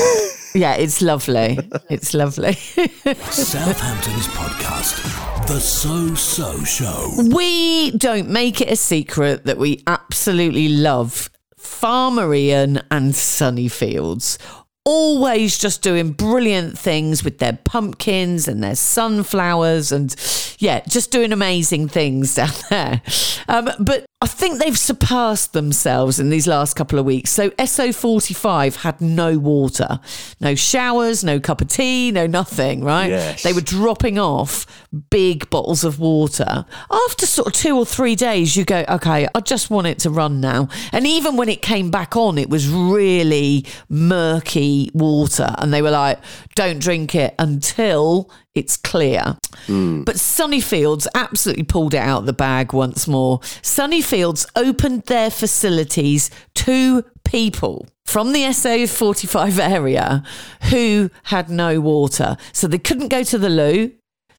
[0.54, 1.58] yeah, it's lovely.
[1.90, 2.54] It's lovely.
[2.54, 7.10] Southampton's podcast, The So So Show.
[7.32, 11.30] we don't make it a secret that we absolutely love
[11.64, 14.38] Farmer Ian and Sunnyfields.
[14.84, 20.14] Always just doing brilliant things with their pumpkins and their sunflowers, and
[20.58, 23.02] yeah, just doing amazing things down there.
[23.48, 27.30] Um, but I think they've surpassed themselves in these last couple of weeks.
[27.30, 30.00] So SO45 had no water,
[30.40, 33.10] no showers, no cup of tea, no nothing, right?
[33.10, 33.42] Yes.
[33.42, 34.64] They were dropping off
[35.10, 36.64] big bottles of water.
[36.90, 40.10] After sort of two or three days, you go, okay, I just want it to
[40.10, 40.70] run now.
[40.92, 45.54] And even when it came back on, it was really murky water.
[45.58, 46.18] And they were like,
[46.54, 49.36] don't drink it until it's clear.
[49.66, 50.02] Hmm.
[50.04, 53.40] But Sunnyfields absolutely pulled it out of the bag once more.
[53.62, 60.22] Sunnyfields opened their facilities to people from the SO45 area
[60.70, 62.36] who had no water.
[62.52, 63.92] So they couldn't go to the loo.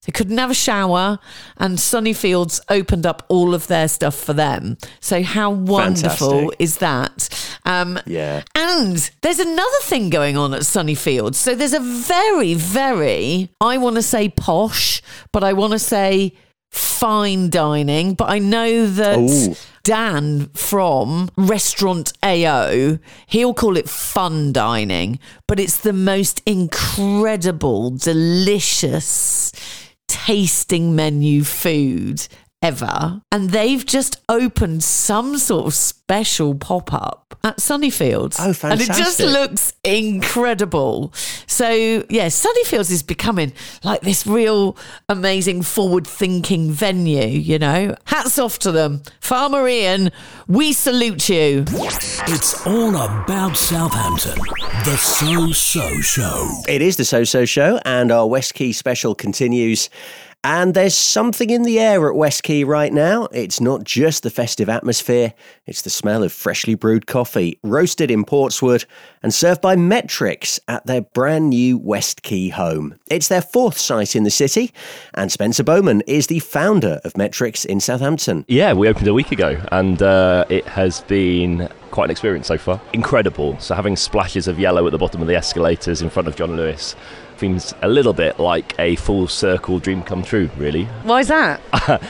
[0.05, 1.19] They couldn't have a shower,
[1.57, 4.77] and Sunnyfields opened up all of their stuff for them.
[4.99, 6.55] So, how wonderful Fantastic.
[6.59, 7.29] is that?
[7.65, 8.43] Um, Yeah.
[8.53, 11.35] and there's another thing going on at Sunnyfields.
[11.35, 16.33] So there's a very, very, I want to say posh, but I want to say
[16.69, 18.13] fine dining.
[18.13, 19.55] But I know that Ooh.
[19.83, 29.51] Dan from Restaurant AO, he'll call it fun dining, but it's the most incredible, delicious
[30.25, 32.27] tasting menu food
[32.65, 33.21] ever.
[33.31, 38.37] And they've just opened some sort of special pop up at Sunnyfields.
[38.39, 38.71] Oh, fantastic.
[38.71, 41.13] And it just looks incredible.
[41.45, 41.69] So,
[42.09, 44.77] yeah, Sunnyfields is becoming like this real
[45.09, 47.95] amazing forward thinking venue, you know?
[48.05, 49.03] Hats off to them.
[49.19, 50.11] Farmer Ian,
[50.47, 51.65] we salute you.
[51.67, 54.39] It's all about Southampton.
[54.85, 56.49] The So So Show.
[56.67, 59.89] It is the So So Show, and our Westquay special continues.
[60.47, 63.23] And there's something in the air at Westquay right now.
[63.31, 65.33] It's not just the festive atmosphere,
[65.65, 68.85] it's the smell of freshly brewed coffee, roasted in Portswood,
[69.23, 72.93] and served by Mettricks at their brand new Westquay home.
[73.09, 74.71] It's their fourth site in the city,
[75.15, 78.45] and Spencer Bowman is the founder of Mettricks in Southampton.
[78.47, 82.59] Yeah, we opened a week ago, and uh, it has been quite an experience so
[82.59, 82.79] far.
[82.93, 83.57] Incredible.
[83.59, 86.55] So having splashes of yellow at the bottom of the escalators in front of John
[86.55, 86.95] Lewis
[87.39, 90.85] seems a little bit like a full circle dream come true, really.
[91.03, 91.61] Why is that?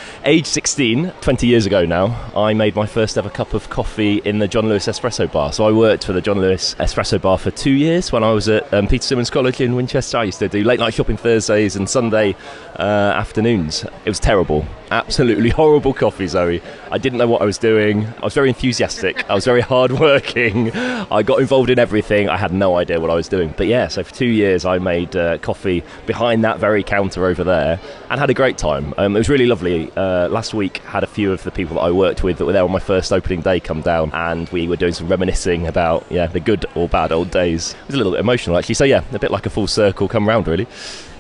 [0.26, 4.40] Age 16, 20 years ago now, I made my first ever cup of coffee in
[4.40, 5.54] the John Lewis Espresso Bar.
[5.54, 8.48] So I worked for the John Lewis Espresso Bar for two years when I was
[8.50, 10.18] at um, Peter Symonds College in Winchester.
[10.18, 12.36] I used to do late night shopping Thursdays and Sunday
[12.78, 13.84] uh, afternoons.
[13.84, 14.66] It was terrible.
[14.92, 16.62] Absolutely horrible coffee, Zoe.
[16.92, 18.06] I didn't know what I was doing.
[18.06, 19.30] I was very enthusiastic.
[19.30, 20.72] I was very hardworking.
[20.72, 22.30] I got involved in everything.
[22.30, 23.54] I had no idea what I was doing.
[23.56, 27.44] But yeah, so for two years I made uh, coffee behind that very counter over
[27.44, 28.94] there and had a great time.
[28.98, 29.92] Um, it was really lovely.
[29.96, 32.54] Uh, last week had a few of the people that I worked with that were
[32.54, 36.06] there on my first opening day come down and we were doing some reminiscing about
[36.10, 37.74] yeah the good or bad old days.
[37.74, 38.76] It was a little bit emotional actually.
[38.76, 40.68] So yeah, a bit like a full circle come round really.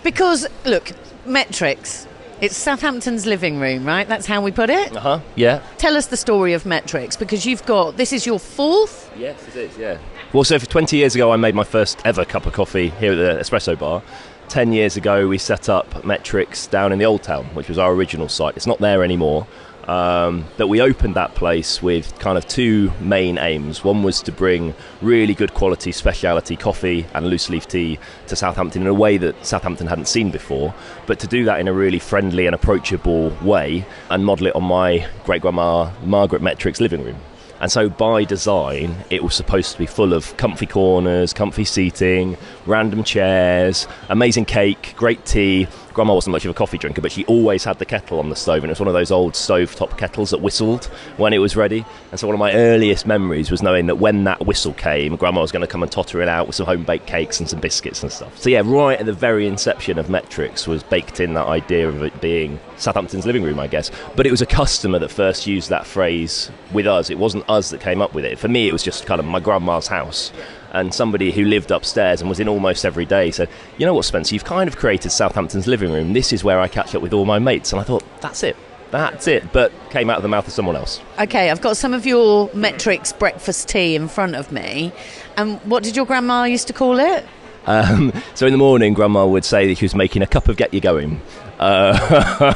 [0.05, 0.91] Because, look,
[1.25, 2.07] Mettricks.
[2.41, 4.07] It's Southampton's living room, right?
[4.07, 4.95] That's how we put it.
[4.95, 5.19] Uh huh.
[5.35, 5.61] Yeah.
[5.77, 9.09] Tell us the story of Mettricks because you've got this is your fourth.
[9.17, 9.77] Yes, it is.
[9.77, 9.97] Yeah.
[10.33, 13.13] Well, so for 20 years ago, I made my first ever cup of coffee here
[13.13, 14.03] at the espresso bar.
[14.49, 17.93] 10 years ago, we set up Mettricks down in the Old Town, which was our
[17.93, 18.55] original site.
[18.55, 19.47] It's not there anymore.
[19.87, 23.83] Um, but we opened that place with kind of two main aims.
[23.83, 28.81] One was to bring really good quality specialty coffee and loose leaf tea to Southampton
[28.81, 30.73] in a way that Southampton hadn't seen before,
[31.05, 34.63] but to do that in a really friendly and approachable way and model it on
[34.63, 37.17] my great grandma Margaret Mettricks living room.
[37.61, 42.37] And so, by design, it was supposed to be full of comfy corners, comfy seating,
[42.65, 45.67] random chairs, amazing cake, great tea.
[45.95, 48.35] Grandma wasn't much of a coffee drinker, but she always had the kettle on the
[48.35, 51.55] stove, and it was one of those old stove-top kettles that whistled when it was
[51.55, 51.85] ready.
[52.11, 55.39] And so, one of my earliest memories was knowing that when that whistle came, Grandma
[55.39, 58.03] was going to come and totter it out with some home-baked cakes and some biscuits
[58.03, 58.37] and stuff.
[58.37, 62.03] So, yeah, right at the very inception of Mettricks was baked in that idea of
[62.03, 63.89] it being Southampton's living room, I guess.
[64.17, 67.09] But it was a customer that first used that phrase with us.
[67.09, 68.37] It wasn't us that came up with it.
[68.37, 70.33] For me, it was just kind of my grandma's house.
[70.75, 74.03] And somebody who lived upstairs and was in almost every day said, You know what,
[74.03, 76.11] Spencer, you've kind of created Southampton's living room.
[76.11, 77.71] This is where I catch up with all my mates.
[77.71, 78.57] And I thought, That's it.
[78.91, 79.53] That's it.
[79.53, 81.01] But came out of the mouth of someone else.
[81.17, 84.91] Okay, I've got some of your Mettricks breakfast tea in front of me.
[85.37, 87.25] And what did your grandma used to call it?
[87.65, 90.57] Um, so in the morning, Grandma would say that she was making a cup of
[90.57, 91.21] get you going,
[91.59, 92.53] uh,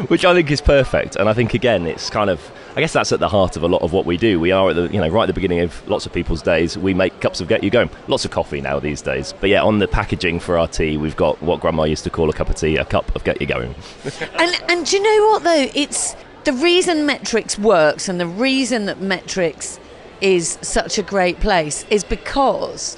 [0.08, 1.16] which I think is perfect.
[1.16, 3.68] And I think again, it's kind of, I guess that's at the heart of a
[3.68, 4.38] lot of what we do.
[4.38, 6.76] We are at the, you know, right at the beginning of lots of people's days.
[6.76, 7.90] We make cups of get you going.
[8.08, 9.32] Lots of coffee now these days.
[9.40, 12.28] But yeah, on the packaging for our tea, we've got what Grandma used to call
[12.30, 13.74] a cup of tea, a cup of get you going.
[14.38, 15.68] and and do you know what though?
[15.74, 19.78] It's the reason Mettricks works and the reason that Mettricks
[20.20, 22.96] is such a great place is because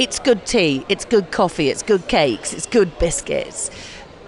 [0.00, 3.70] it's good tea, it's good coffee, it's good cakes, it's good biscuits.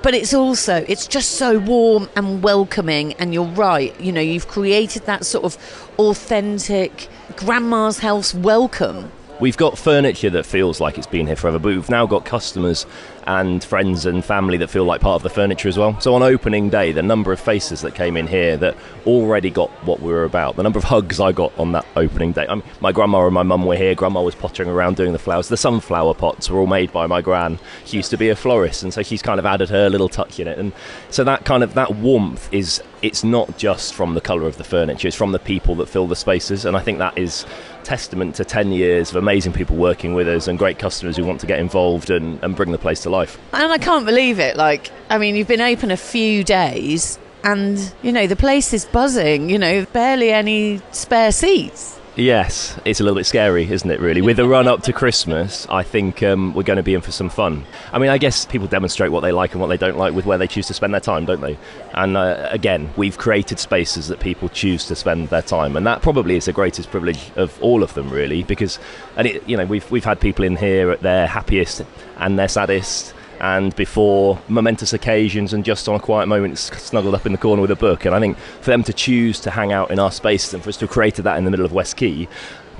[0.02, 4.48] But it's also it's just so warm and welcoming and you're right, you know, you've
[4.48, 9.10] created that sort of authentic grandma's house welcome.
[9.40, 12.84] We've got furniture that feels like it's been here forever, but we've now got customers
[13.26, 15.98] and friends and family that feel like part of the furniture as well.
[16.00, 19.70] So on opening day, the number of faces that came in here that already got
[19.86, 22.46] what we were about, the number of hugs I got on that opening day.
[22.48, 23.94] I mean, my grandma and my mum were here.
[23.94, 25.48] Grandma was pottering around doing the flowers.
[25.48, 27.58] The sunflower pots were all made by my gran.
[27.84, 30.40] She used to be a florist, and so she's kind of added her little touch
[30.40, 30.58] in it.
[30.58, 30.72] And
[31.10, 34.64] so that kind of that warmth is it's not just from the colour of the
[34.64, 36.64] furniture; it's from the people that fill the spaces.
[36.64, 37.46] And I think that is
[37.84, 41.40] testament to 10 years of amazing people working with us and great customers who want
[41.40, 43.38] to get involved and, and bring the place to life.
[43.52, 44.56] And I can't believe it.
[44.56, 48.84] Like, I mean, you've been open a few days and, you know, the place is
[48.84, 51.98] buzzing, you know, barely any spare seats.
[52.14, 54.20] Yes, it's a little bit scary, isn't it, really?
[54.20, 57.10] With the run up to Christmas, I think um, we're going to be in for
[57.10, 57.64] some fun.
[57.90, 60.26] I mean, I guess people demonstrate what they like and what they don't like with
[60.26, 61.56] where they choose to spend their time, don't they?
[61.94, 66.02] And uh, again, we've created spaces that people choose to spend their time, and that
[66.02, 68.78] probably is the greatest privilege of all of them, really, because,
[69.16, 71.80] and it, you know, we've, we've had people in here at their happiest
[72.18, 77.26] and their saddest and before momentous occasions and just on a quiet moment snuggled up
[77.26, 78.04] in the corner with a book.
[78.04, 80.68] And I think for them to choose to hang out in our space and for
[80.68, 82.28] us to have created that in the middle of Westquay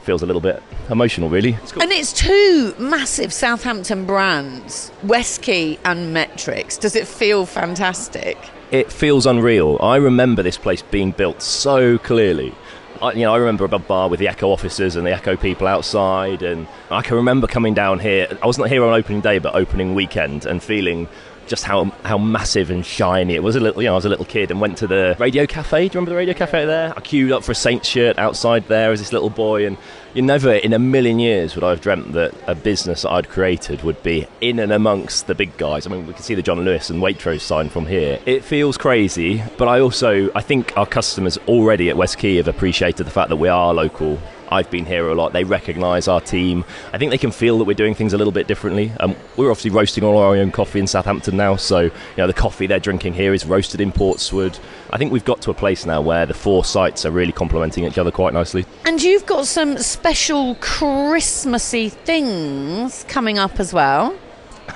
[0.03, 1.55] feels a little bit emotional, really.
[1.55, 1.83] It's cool.
[1.83, 6.79] And it's two massive Southampton brands, Westquay and Mettricks.
[6.79, 8.39] Does it feel fantastic?
[8.71, 9.79] It feels unreal.
[9.81, 12.55] I remember this place being built so clearly.
[13.03, 15.67] I, you know, I remember a bar with the Echo officers and the Echo people
[15.67, 18.29] outside, and I can remember coming down here.
[18.41, 21.09] I wasn't here on opening day, but opening weekend, and feeling
[21.49, 23.57] just how how massive and shiny it was.
[23.57, 25.79] A little, you know, I was a little kid and went to the Radio Cafe.
[25.79, 26.95] Do you remember the Radio Cafe there?
[26.97, 29.77] I queued up for a Saints shirt outside there as this little boy, and
[30.15, 33.83] you never in a million years would I have dreamt that a business I'd created
[33.83, 35.87] would be in and amongst the big guys.
[35.87, 38.19] I mean, we can see the John Lewis and Waitrose sign from here.
[38.27, 43.05] It feels crazy, but I also I think our customers already at Westquay have appreciated
[43.07, 44.19] the fact that we are local.
[44.53, 45.33] I've been here a lot.
[45.33, 46.65] They recognise our team.
[46.93, 48.93] I think they can feel that we're doing things a little bit differently.
[49.01, 52.35] Um, we're obviously roasting all our own coffee in Southampton now, so you know the
[52.35, 54.59] coffee they're drinking here is roasted in Portswood.
[54.91, 57.85] I think we've got to a place now where the four sites are really complementing
[57.85, 58.67] each other quite nicely.
[58.85, 64.19] And you've got some special Christmassy things coming up as well.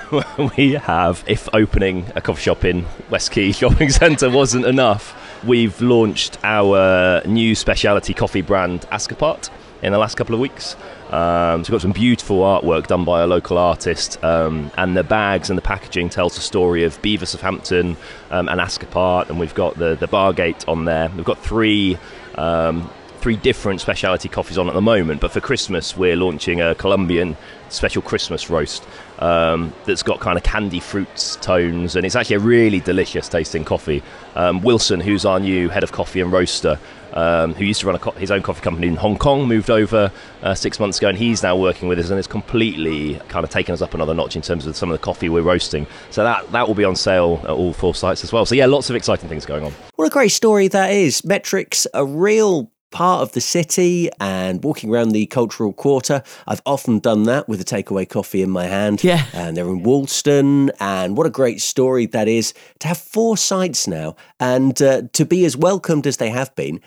[0.57, 6.37] we have, if opening a coffee shop in Westquay Shopping Centre wasn't enough, we've launched
[6.45, 9.49] our new specialty coffee brand Ascapart
[9.81, 10.77] in the last couple of weeks.
[11.09, 15.03] Um, so we've got some beautiful artwork done by a local artist, um, and the
[15.03, 17.97] bags and the packaging tells the story of Beaver Southampton
[18.31, 21.09] um, and Ascapart, and we've got the the Bargate on there.
[21.09, 21.97] We've got three.
[22.35, 22.89] Um,
[23.19, 27.35] three different specialty coffees on at the moment, but for Christmas we're launching a Colombian
[27.69, 28.83] special Christmas roast
[29.19, 33.63] um, that's got kind of candy fruits tones, and it's actually a really delicious tasting
[33.63, 34.03] coffee.
[34.35, 36.79] Um, Wilson, who's our new head of coffee and roaster,
[37.13, 40.11] um, who used to run co- his own coffee company in Hong Kong, moved over
[40.43, 43.49] uh, six months ago, and he's now working with us, and it's completely kind of
[43.49, 45.87] taken us up another notch in terms of some of the coffee we're roasting.
[46.11, 48.45] So that that will be on sale at all four sites as well.
[48.45, 49.73] So yeah, lots of exciting things going on.
[49.95, 51.21] What a great story that is.
[51.23, 56.23] Mettricks, a real part of the city and walking around the cultural quarter.
[56.47, 59.03] I've often done that with a takeaway coffee in my hand.
[59.03, 59.25] Yeah.
[59.33, 60.71] And they're in Woolston.
[60.79, 65.25] And what a great story that is to have four sites now and uh, to
[65.25, 66.79] be as welcomed as they have been.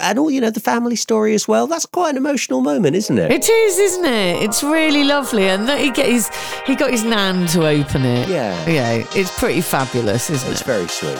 [0.00, 1.66] And all, you know, the family story as well.
[1.66, 3.30] That's quite an emotional moment, isn't it?
[3.30, 4.42] It is, isn't it?
[4.42, 6.30] It's really lovely, and that he get his
[6.66, 8.28] he got his nan to open it.
[8.28, 8.68] Yeah.
[8.68, 10.62] yeah, it's pretty fabulous, isn't It's it?
[10.62, 11.18] It's very sweet.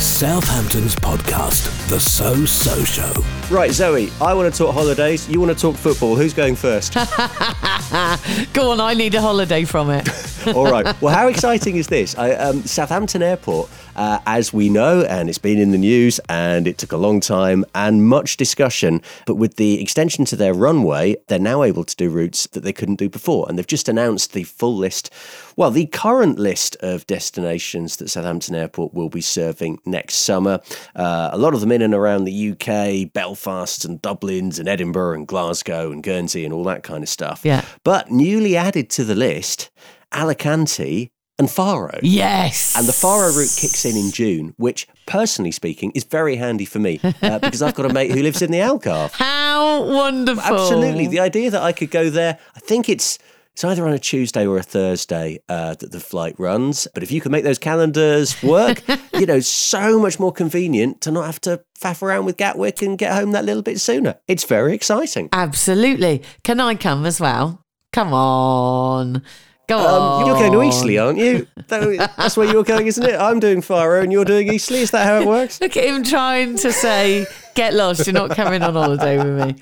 [0.00, 3.12] Southampton's podcast, The So So Show.
[3.48, 5.28] Right, Zoe, I want to talk holidays.
[5.28, 6.16] You want to talk football.
[6.16, 6.94] Who's going first?
[8.52, 10.08] Go on, I need a holiday from it.
[10.56, 11.00] All right.
[11.00, 12.18] Well, how exciting is this?
[12.18, 16.68] I, um, Southampton Airport, uh, as we know, and it's been in the news, and
[16.68, 19.02] it took a long time and much discussion.
[19.26, 22.72] But with the extension to their runway, they're now able to do routes that they
[22.72, 23.46] couldn't do before.
[23.48, 25.10] And they've just announced the full list,
[25.56, 30.60] well, the current list of destinations that Southampton Airport will be serving next summer.
[30.94, 35.14] Uh, a lot of them in and around the UK, Belfast and Dublin's and Edinburgh
[35.14, 37.40] and Glasgow and Guernsey and all that kind of stuff.
[37.44, 37.64] Yeah.
[37.84, 39.70] But newly added to the list,
[40.12, 41.98] Alicante and Faro.
[42.02, 42.74] yes.
[42.76, 46.78] And the Faro route kicks in in June, which, personally speaking, is very handy for
[46.78, 49.12] me uh, because I've got a mate who lives in the Algarve.
[49.12, 50.42] How wonderful!
[50.42, 51.06] Absolutely.
[51.06, 53.18] The idea that I could go there, I think it's.
[53.52, 56.86] It's either on a Tuesday or a Thursday uh, that the flight runs.
[56.92, 58.82] But if you can make those calendars work,
[59.14, 62.98] you know, so much more convenient to not have to faff around with Gatwick and
[62.98, 64.16] get home that little bit sooner.
[64.28, 65.30] It's very exciting.
[65.32, 66.22] Absolutely.
[66.44, 67.62] Can I come as well?
[67.94, 69.22] Come on.
[69.68, 70.22] Go on.
[70.22, 71.46] Um, you're going to Eastleigh, aren't you?
[71.68, 73.18] That- That's where you're going, isn't it?
[73.18, 74.78] I'm doing Faro and you're doing Eastleigh.
[74.78, 75.60] Is that how it works?
[75.60, 79.60] Look at him trying to say, get lost, you're not coming on holiday with me.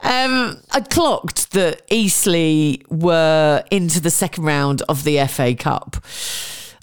[0.00, 5.96] Um, I clocked that Eastleigh were into the second round of the FA Cup.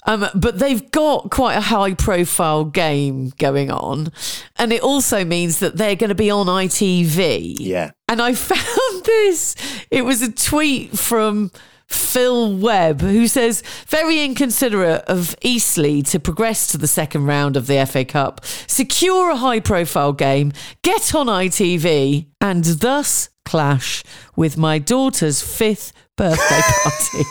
[0.06, 4.10] Um, but they've got quite a high profile game going on.
[4.56, 7.56] And it also means that they're going to be on ITV.
[7.58, 7.90] Yeah.
[8.08, 9.54] And I found this.
[9.90, 11.50] It was a tweet from
[11.88, 17.66] Phil Webb, who says, very inconsiderate of Eastleigh to progress to the second round of
[17.66, 24.04] the FA Cup, secure a high profile game, get on ITV, and thus clash
[24.36, 27.24] with my daughter's fifth birthday party.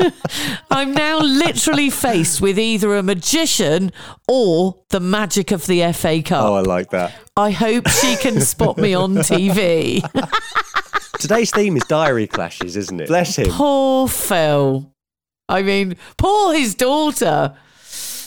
[0.70, 3.92] I'm now literally faced with either a magician
[4.26, 6.44] or the magic of the FA Cup.
[6.44, 7.14] Oh, I like that.
[7.36, 10.02] I hope she can spot me on TV.
[11.20, 13.08] Today's theme is diary clashes, isn't it?
[13.08, 13.48] Bless him.
[13.50, 14.90] Poor Phil.
[15.50, 17.54] I mean, poor his daughter.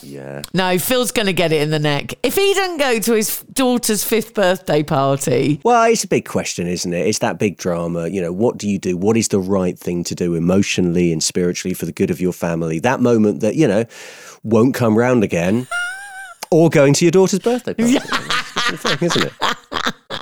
[0.03, 0.41] Yeah.
[0.53, 2.13] No, Phil's going to get it in the neck.
[2.23, 6.67] If he doesn't go to his daughter's fifth birthday party, Well, it's a big question,
[6.67, 7.07] isn't it?
[7.07, 8.09] It's that big drama.
[8.09, 8.95] You know, what do you do?
[8.97, 12.33] What is the right thing to do emotionally and spiritually for the good of your
[12.33, 12.79] family?
[12.79, 13.85] That moment that, you know,
[14.43, 15.67] won't come round again.
[16.51, 17.93] Or going to your daughter's birthday party.
[18.69, 19.52] It's the thing, isn't it?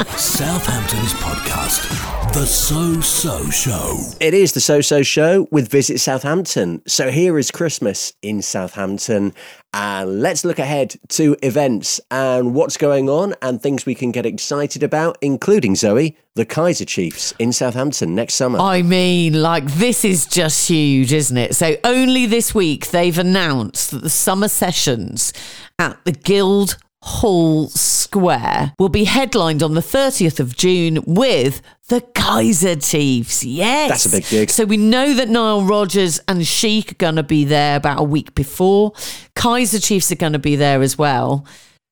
[0.09, 3.97] Southampton's podcast, The So So Show.
[4.19, 6.81] It is the So So Show with Visit Southampton.
[6.87, 9.33] So here is Christmas in Southampton.
[9.73, 14.25] And let's look ahead to events and what's going on and things we can get
[14.25, 18.59] excited about, including Zoe, the Kaiser Chiefs in Southampton next summer.
[18.59, 21.55] I mean, like, this is just huge, isn't it?
[21.55, 25.31] So, only this week they've announced that the summer sessions
[25.77, 32.01] at the Guild Hall Square will be headlined on the 30th of June with the
[32.01, 33.43] Kaiser Chiefs.
[33.43, 33.89] Yes.
[33.89, 34.49] That's a big gig.
[34.51, 38.03] So we know that Nile Rodgers and Chic are going to be there about a
[38.03, 38.93] week before.
[39.35, 41.45] Kaiser Chiefs are going to be there as well.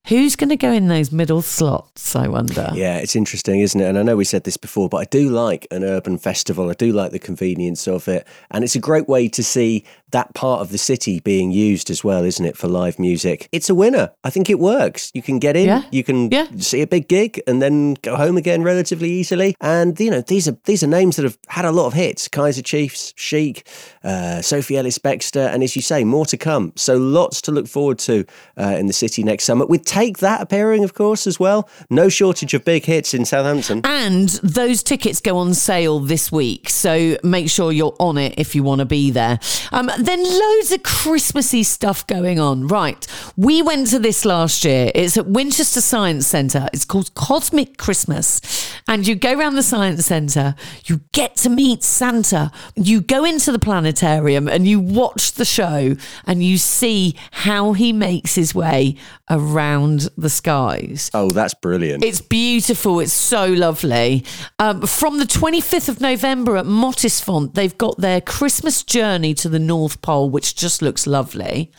[0.10, 2.16] Who's going to go in those middle slots?
[2.16, 2.72] I wonder.
[2.74, 3.86] Yeah, it's interesting, isn't it?
[3.88, 6.68] And I know we said this before, but I do like an urban festival.
[6.70, 8.26] I do like the convenience of it.
[8.50, 12.04] And it's a great way to see that part of the city being used as
[12.04, 13.48] well, isn't it, for live music?
[13.52, 14.10] It's a winner.
[14.24, 15.12] I think it works.
[15.14, 15.84] You can get in, Yeah.
[15.92, 16.48] you can Yeah.
[16.58, 19.56] see a big gig and then go home again relatively easily.
[19.62, 22.28] And you know, these are these are names that have had a lot of hits.
[22.28, 23.68] Kaiser Chiefs, Chic,
[24.04, 26.74] uh, Sophie Ellis Bextor, and as you say, more to come.
[26.76, 28.26] So lots to look forward to
[28.60, 29.68] uh, in the city next summer.
[29.68, 31.68] With Take That appearing, of course, as well.
[31.90, 33.82] No shortage of big hits in Southampton.
[33.84, 38.56] And those tickets go on sale this week, so make sure you're on it if
[38.56, 39.40] you want to be there.
[39.74, 42.68] Um, then loads of Christmassy stuff going on.
[42.68, 44.90] Right, we went to this last year.
[44.96, 46.70] It's at Winchester Science Centre.
[46.72, 48.40] It's called Cosmic Christmas,
[48.88, 50.56] and you go around the Science Centre.
[50.86, 52.54] You get to meet Santa.
[52.76, 57.92] You go into the planetarium and you watch the show, and you see how he
[57.92, 58.96] makes his way
[59.30, 59.79] around
[60.18, 61.10] the skies.
[61.14, 62.04] Oh, that's brilliant.
[62.04, 63.00] It's beautiful.
[63.00, 64.26] It's so lovely.
[64.60, 69.60] Um, from the 25th of November at Mottisfont, they've got their Christmas journey to the
[69.60, 71.72] North Pole, which just looks lovely.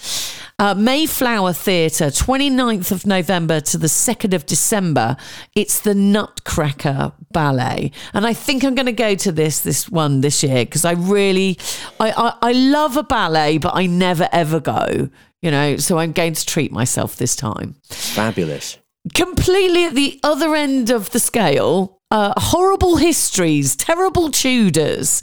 [0.59, 5.17] Uh, Mayflower Theatre, 29th of November to the 2nd of December.
[5.55, 7.93] It's the Nutcracker Ballet.
[8.13, 10.93] And I think I'm going to go to this this one this year because I
[10.93, 11.59] really,
[11.99, 15.09] I, I, I love a ballet, but I never ever go.
[15.43, 18.79] You know, so I'm going to treat myself this time Fabulous.
[19.15, 25.23] completely at the other end of the scale, uh, Horrible Histories, Terrible Tudors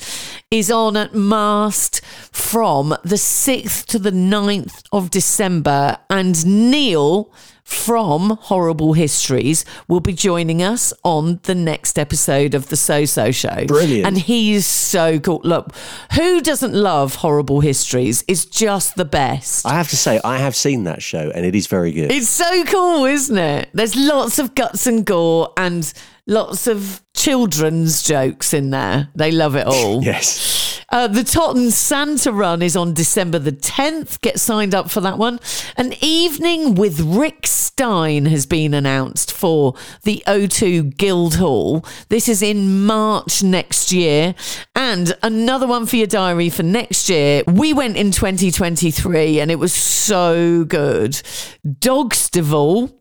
[0.50, 5.98] is on at Mast from the 6th to the 9th of December.
[6.10, 7.32] And Neil
[7.68, 13.30] from Horrible Histories will be joining us on the next episode of the So So
[13.32, 13.66] Show.
[13.68, 14.08] Brilliant.
[14.08, 15.42] And he's so cool.
[15.44, 15.76] Look,
[16.14, 18.24] who doesn't love Horrible Histories?
[18.30, 19.66] It's just the best.
[19.66, 22.10] I have to say, I have seen that show and it is very good.
[22.10, 23.70] It's so cool, isn't it?
[23.74, 25.92] There's lots of guts and gore and
[26.26, 29.10] lots of children's jokes in there.
[29.14, 30.02] They love it all.
[30.06, 30.67] yes.
[30.90, 34.22] Uh, the Totton Santa Run is on December the 10th.
[34.22, 35.40] Get signed up for that one.
[35.76, 39.74] An evening with Rick Stein has been announced for
[40.04, 41.86] the O2 Guildhall.
[42.08, 44.34] This is in March next year.
[44.76, 47.44] And another one for your diary for next year.
[47.48, 51.22] We went in 2023 and it was so good.
[51.66, 52.94] Dogstival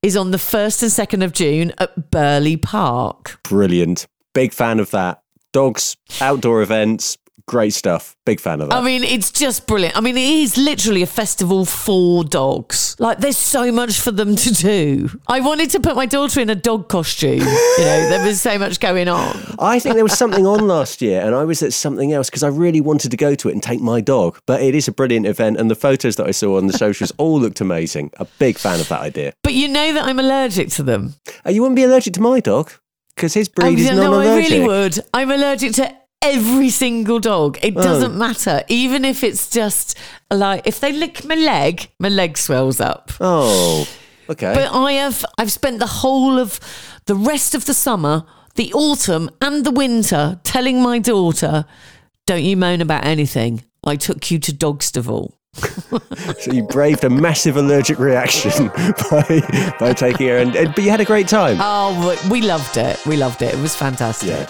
[0.00, 3.40] is on the 1st and 2nd of June at Burley Park.
[3.42, 4.06] Brilliant.
[4.32, 5.22] Big fan of that.
[5.52, 8.16] Dogs, outdoor events, great stuff.
[8.24, 8.76] Big fan of that.
[8.76, 9.96] I mean, it's just brilliant.
[9.96, 12.96] I mean, it is literally a festival for dogs.
[12.98, 15.10] Like, there's so much for them to do.
[15.28, 17.40] I wanted to put my daughter in a dog costume.
[17.40, 17.44] You
[17.84, 19.36] know, there was so much going on.
[19.58, 22.42] I think there was something on last year, and I was at something else because
[22.42, 24.38] I really wanted to go to it and take my dog.
[24.46, 27.12] But it is a brilliant event, and the photos that I saw on the socials
[27.18, 28.10] all looked amazing.
[28.18, 29.32] A big fan of that idea.
[29.42, 31.14] But you know that I'm allergic to them.
[31.46, 32.72] Uh, you wouldn't be allergic to my dog
[33.16, 34.98] because his breed I is mean, no, I really would.
[35.12, 37.58] I'm allergic to every single dog.
[37.62, 37.82] It Oh.
[37.82, 38.62] doesn't matter.
[38.68, 39.96] Even if it's just
[40.30, 43.10] like, if they lick my leg, my leg swells up.
[43.20, 43.86] Oh,
[44.30, 44.54] okay.
[44.54, 46.58] But I have I've spent the whole of
[47.06, 51.64] the rest of the summer, the autumn and the winter telling my daughter,
[52.26, 53.62] don't you moan about anything.
[53.84, 55.32] I took you to Dogstival.
[56.40, 58.68] so you braved a massive allergic reaction
[59.10, 61.58] by by taking her, and, and but you had a great time.
[61.60, 63.04] Oh, we loved it.
[63.04, 63.52] We loved it.
[63.52, 64.30] It was fantastic.
[64.30, 64.46] Yeah.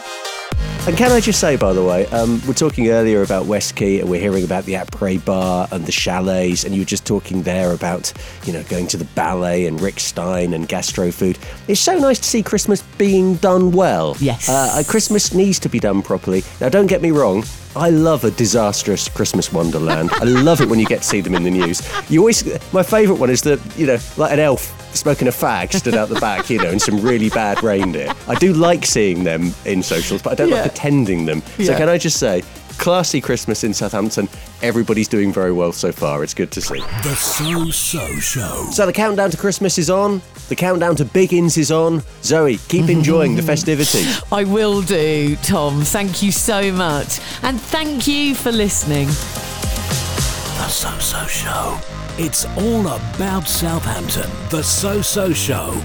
[0.84, 4.10] And can I just say, by the way, um, we're talking earlier about Westquay, and
[4.10, 7.72] we're hearing about the Après Bar and the chalets, and you were just talking there
[7.72, 8.12] about,
[8.44, 11.38] you know, going to the ballet and Rick Stein and gastro food.
[11.68, 14.16] It's so nice to see Christmas being done well.
[14.18, 14.48] Yes.
[14.48, 16.42] Uh, Christmas needs to be done properly.
[16.60, 17.44] Now, don't get me wrong.
[17.74, 20.10] I love a disastrous Christmas wonderland.
[20.12, 21.80] I love it when you get to see them in the news.
[22.10, 25.72] You always, my favourite one is that you know, like an elf smoking a fag
[25.72, 28.12] stood out the back, you know, and some really bad reindeer.
[28.28, 30.56] I do like seeing them in socials, but I don't Yeah.
[30.62, 31.40] like attending them.
[31.56, 31.78] So Yeah.
[31.78, 32.42] can I just say,
[32.78, 34.28] classy Christmas in Southampton.
[34.62, 36.22] Everybody's doing very well so far.
[36.22, 36.80] It's good to see.
[36.80, 38.66] The So So Show.
[38.70, 40.22] So the countdown to Christmas is on.
[40.48, 42.02] The countdown to Biggins is on.
[42.22, 44.22] Zoe, keep enjoying the festivities.
[44.32, 45.82] I will do, Tom.
[45.82, 47.20] Thank you so much.
[47.42, 49.06] And thank you for listening.
[49.06, 51.78] The So So Show.
[52.18, 54.30] It's all about Southampton.
[54.50, 55.80] The So So Show